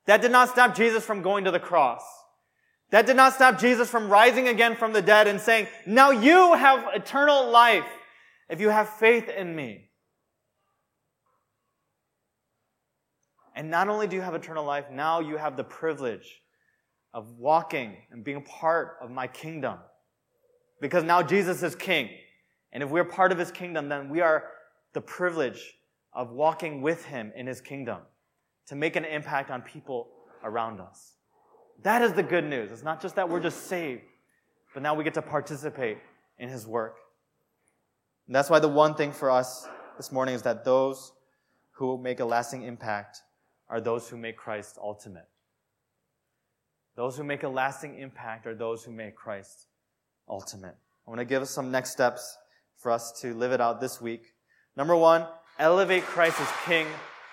[0.07, 2.03] That did not stop Jesus from going to the cross.
[2.91, 6.55] That did not stop Jesus from rising again from the dead and saying, now you
[6.55, 7.87] have eternal life
[8.49, 9.84] if you have faith in me.
[13.55, 16.43] And not only do you have eternal life, now you have the privilege
[17.13, 19.79] of walking and being a part of my kingdom.
[20.81, 22.11] Because now Jesus is king.
[22.73, 24.45] And if we're part of his kingdom, then we are
[24.93, 25.75] the privilege
[26.13, 27.99] of walking with him in his kingdom
[28.67, 30.09] to make an impact on people
[30.43, 31.13] around us.
[31.83, 32.71] That is the good news.
[32.73, 34.03] It's not just that we're just saved,
[34.73, 35.99] but now we get to participate
[36.39, 36.97] in his work.
[38.27, 41.13] And that's why the one thing for us this morning is that those
[41.73, 43.23] who make a lasting impact
[43.69, 45.29] are those who make Christ ultimate.
[46.97, 49.67] Those who make a lasting impact are those who make Christ
[50.29, 50.77] ultimate.
[51.07, 52.37] I want to give us some next steps
[52.77, 54.35] for us to live it out this week.
[54.77, 55.27] Number one,
[55.59, 56.87] elevate Christ as King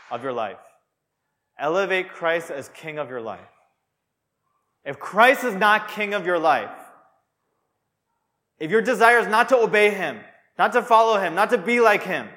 [0.10, 0.58] of your life.
[1.60, 3.40] Elevate Christ as King of your life.
[4.84, 6.72] If Christ is not King of your life,
[8.60, 10.20] if your desire is not to obey Him,
[10.58, 12.28] not to follow Him, not to be like Him,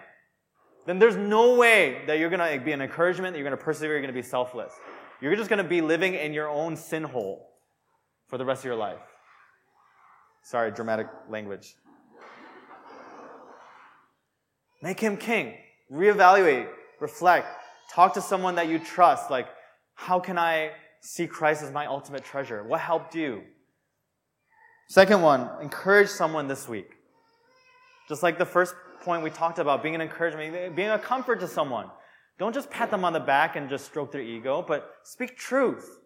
[0.86, 3.64] then there's no way that you're going to be an encouragement, that you're going to
[3.64, 4.72] persevere, you're going to be selfless.
[5.20, 7.48] You're just going to be living in your own sin hole
[8.28, 9.00] for the rest of your life.
[10.42, 11.74] Sorry, dramatic language.
[14.82, 15.54] Make him king.
[15.90, 16.68] Reevaluate,
[17.00, 17.46] reflect,
[17.92, 19.30] talk to someone that you trust.
[19.30, 19.46] Like,
[19.94, 22.62] how can I see Christ as my ultimate treasure?
[22.64, 23.42] What helped you?
[24.88, 26.90] Second one, encourage someone this week.
[28.08, 28.74] Just like the first
[29.04, 31.90] point we talked about, being an encouragement, being a comfort to someone.
[32.38, 35.98] Don't just pat them on the back and just stroke their ego, but speak truth.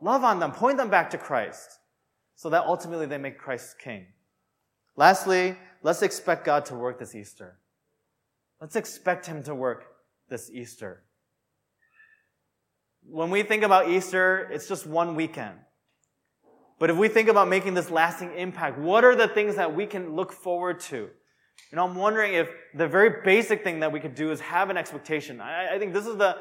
[0.00, 0.52] Love on them.
[0.52, 1.78] Point them back to Christ
[2.34, 4.06] so that ultimately they make Christ king.
[4.96, 7.58] Lastly, let's expect God to work this Easter.
[8.60, 9.84] Let's expect Him to work
[10.28, 11.02] this Easter.
[13.06, 15.58] When we think about Easter, it's just one weekend.
[16.78, 19.86] But if we think about making this lasting impact, what are the things that we
[19.86, 21.10] can look forward to?
[21.70, 24.70] You know, I'm wondering if the very basic thing that we could do is have
[24.70, 25.40] an expectation.
[25.40, 26.36] I, I think this is the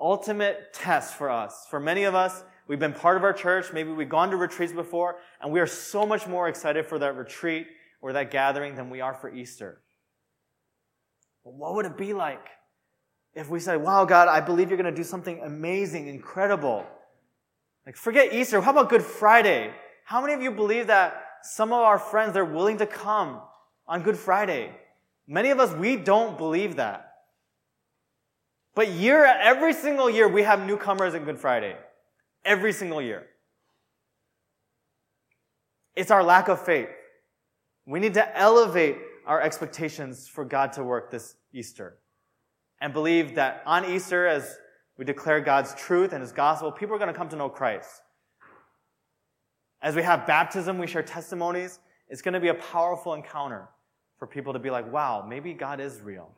[0.00, 1.66] ultimate test for us.
[1.68, 3.72] For many of us, We've been part of our church.
[3.72, 7.16] Maybe we've gone to retreats before, and we are so much more excited for that
[7.16, 7.66] retreat
[8.00, 9.82] or that gathering than we are for Easter.
[11.44, 12.46] But what would it be like
[13.34, 16.86] if we said, Wow, God, I believe you're going to do something amazing, incredible?
[17.84, 18.60] Like, forget Easter.
[18.60, 19.74] How about Good Friday?
[20.04, 23.40] How many of you believe that some of our friends are willing to come
[23.90, 24.70] on Good Friday?
[25.26, 27.12] Many of us, we don't believe that.
[28.74, 31.76] But year, every single year, we have newcomers in Good Friday.
[32.44, 33.26] Every single year.
[35.96, 36.88] It's our lack of faith.
[37.84, 41.98] We need to elevate our expectations for God to work this Easter
[42.80, 44.56] and believe that on Easter, as
[44.96, 48.02] we declare God's truth and His gospel, people are going to come to know Christ.
[49.82, 51.80] As we have baptism, we share testimonies.
[52.08, 53.68] It's going to be a powerful encounter
[54.20, 56.30] for people to be like, wow, maybe God is real.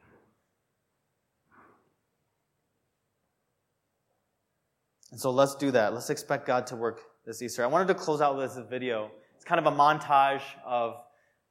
[5.11, 5.93] And so let's do that.
[5.93, 7.63] Let's expect God to work this Easter.
[7.63, 9.11] I wanted to close out with this video.
[9.37, 10.95] It's kind of a montage of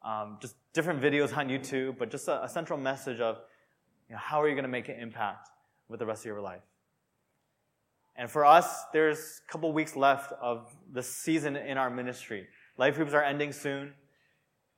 [0.03, 3.37] um, just different videos on YouTube, but just a, a central message of
[4.09, 5.49] you know, how are you going to make an impact
[5.89, 6.63] with the rest of your life.
[8.15, 12.47] And for us, there's a couple weeks left of the season in our ministry.
[12.77, 13.93] Life groups are ending soon.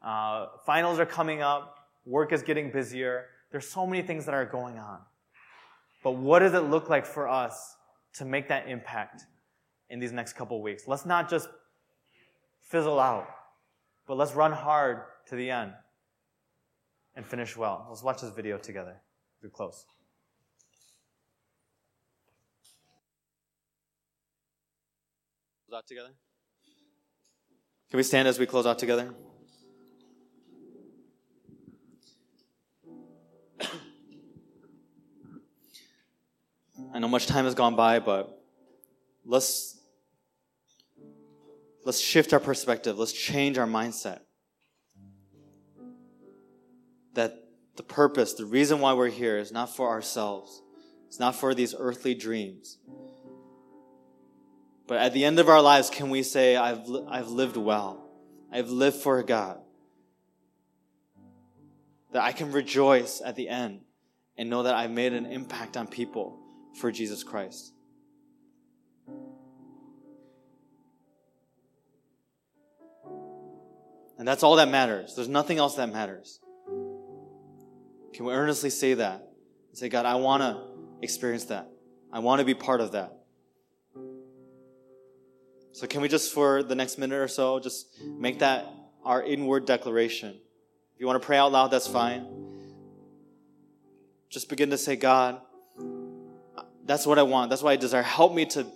[0.04, 1.78] Uh, finals are coming up.
[2.06, 3.28] Work is getting busier.
[3.52, 5.00] There's so many things that are going on.
[6.04, 7.76] But what does it look like for us
[8.16, 9.24] to make that impact
[9.90, 10.84] in these next couple weeks?
[10.88, 11.48] Let's not just
[12.62, 13.28] fizzle out,
[14.06, 15.72] but let's run hard to the end
[17.16, 17.86] and finish well.
[17.90, 19.00] Let's watch this video together.
[19.42, 19.86] we close.
[25.70, 26.10] Close out together.
[27.90, 29.14] Can we stand as we close out together?
[36.94, 38.40] I know much time has gone by, but
[39.26, 39.80] let's
[41.84, 43.00] let's shift our perspective.
[43.00, 44.20] Let's change our mindset.
[47.16, 47.34] That
[47.76, 50.62] the purpose, the reason why we're here is not for ourselves.
[51.08, 52.78] It's not for these earthly dreams.
[54.86, 58.10] But at the end of our lives, can we say, I've, I've lived well.
[58.52, 59.60] I've lived for God.
[62.12, 63.82] That I can rejoice at the end
[64.38, 66.43] and know that I've made an impact on people
[66.74, 67.74] for Jesus Christ.
[74.18, 75.16] And that's all that matters.
[75.16, 76.40] There's nothing else that matters.
[78.14, 79.28] Can we earnestly say that?
[79.70, 80.62] And say, God, I want to
[81.02, 81.70] experience that.
[82.12, 83.18] I want to be part of that.
[85.74, 88.72] So, can we just, for the next minute or so, just make that
[89.04, 90.30] our inward declaration?
[90.94, 92.28] If you want to pray out loud, that's fine.
[94.30, 95.42] Just begin to say, God,
[96.86, 97.50] that's what I want.
[97.50, 98.02] That's what I desire.
[98.02, 98.68] Help me to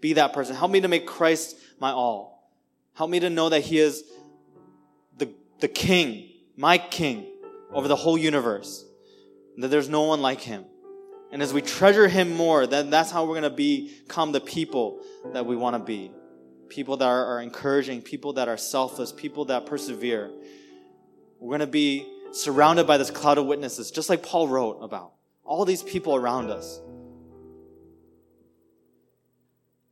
[0.00, 0.54] be that person.
[0.54, 2.50] Help me to make Christ my all.
[2.94, 4.04] Help me to know that He is
[5.18, 7.26] the, the King, my King
[7.72, 8.84] over the whole universe.
[9.58, 10.64] That there's no one like Him.
[11.32, 15.00] And as we treasure Him more, then that's how we're going to become the people
[15.32, 16.12] that we want to be.
[16.68, 20.30] People that are, are encouraging, people that are selfless, people that persevere.
[21.38, 25.12] We're going to be surrounded by this cloud of witnesses, just like Paul wrote about.
[25.44, 26.80] All these people around us.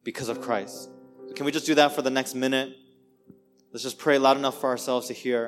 [0.04, 0.90] Because of Christ.
[1.34, 2.76] Can we just do that for the next minute?
[3.72, 5.46] Let's just pray loud enough for ourselves to hear,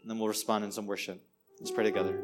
[0.00, 1.22] and then we'll respond in some worship.
[1.60, 2.22] Let's pray together.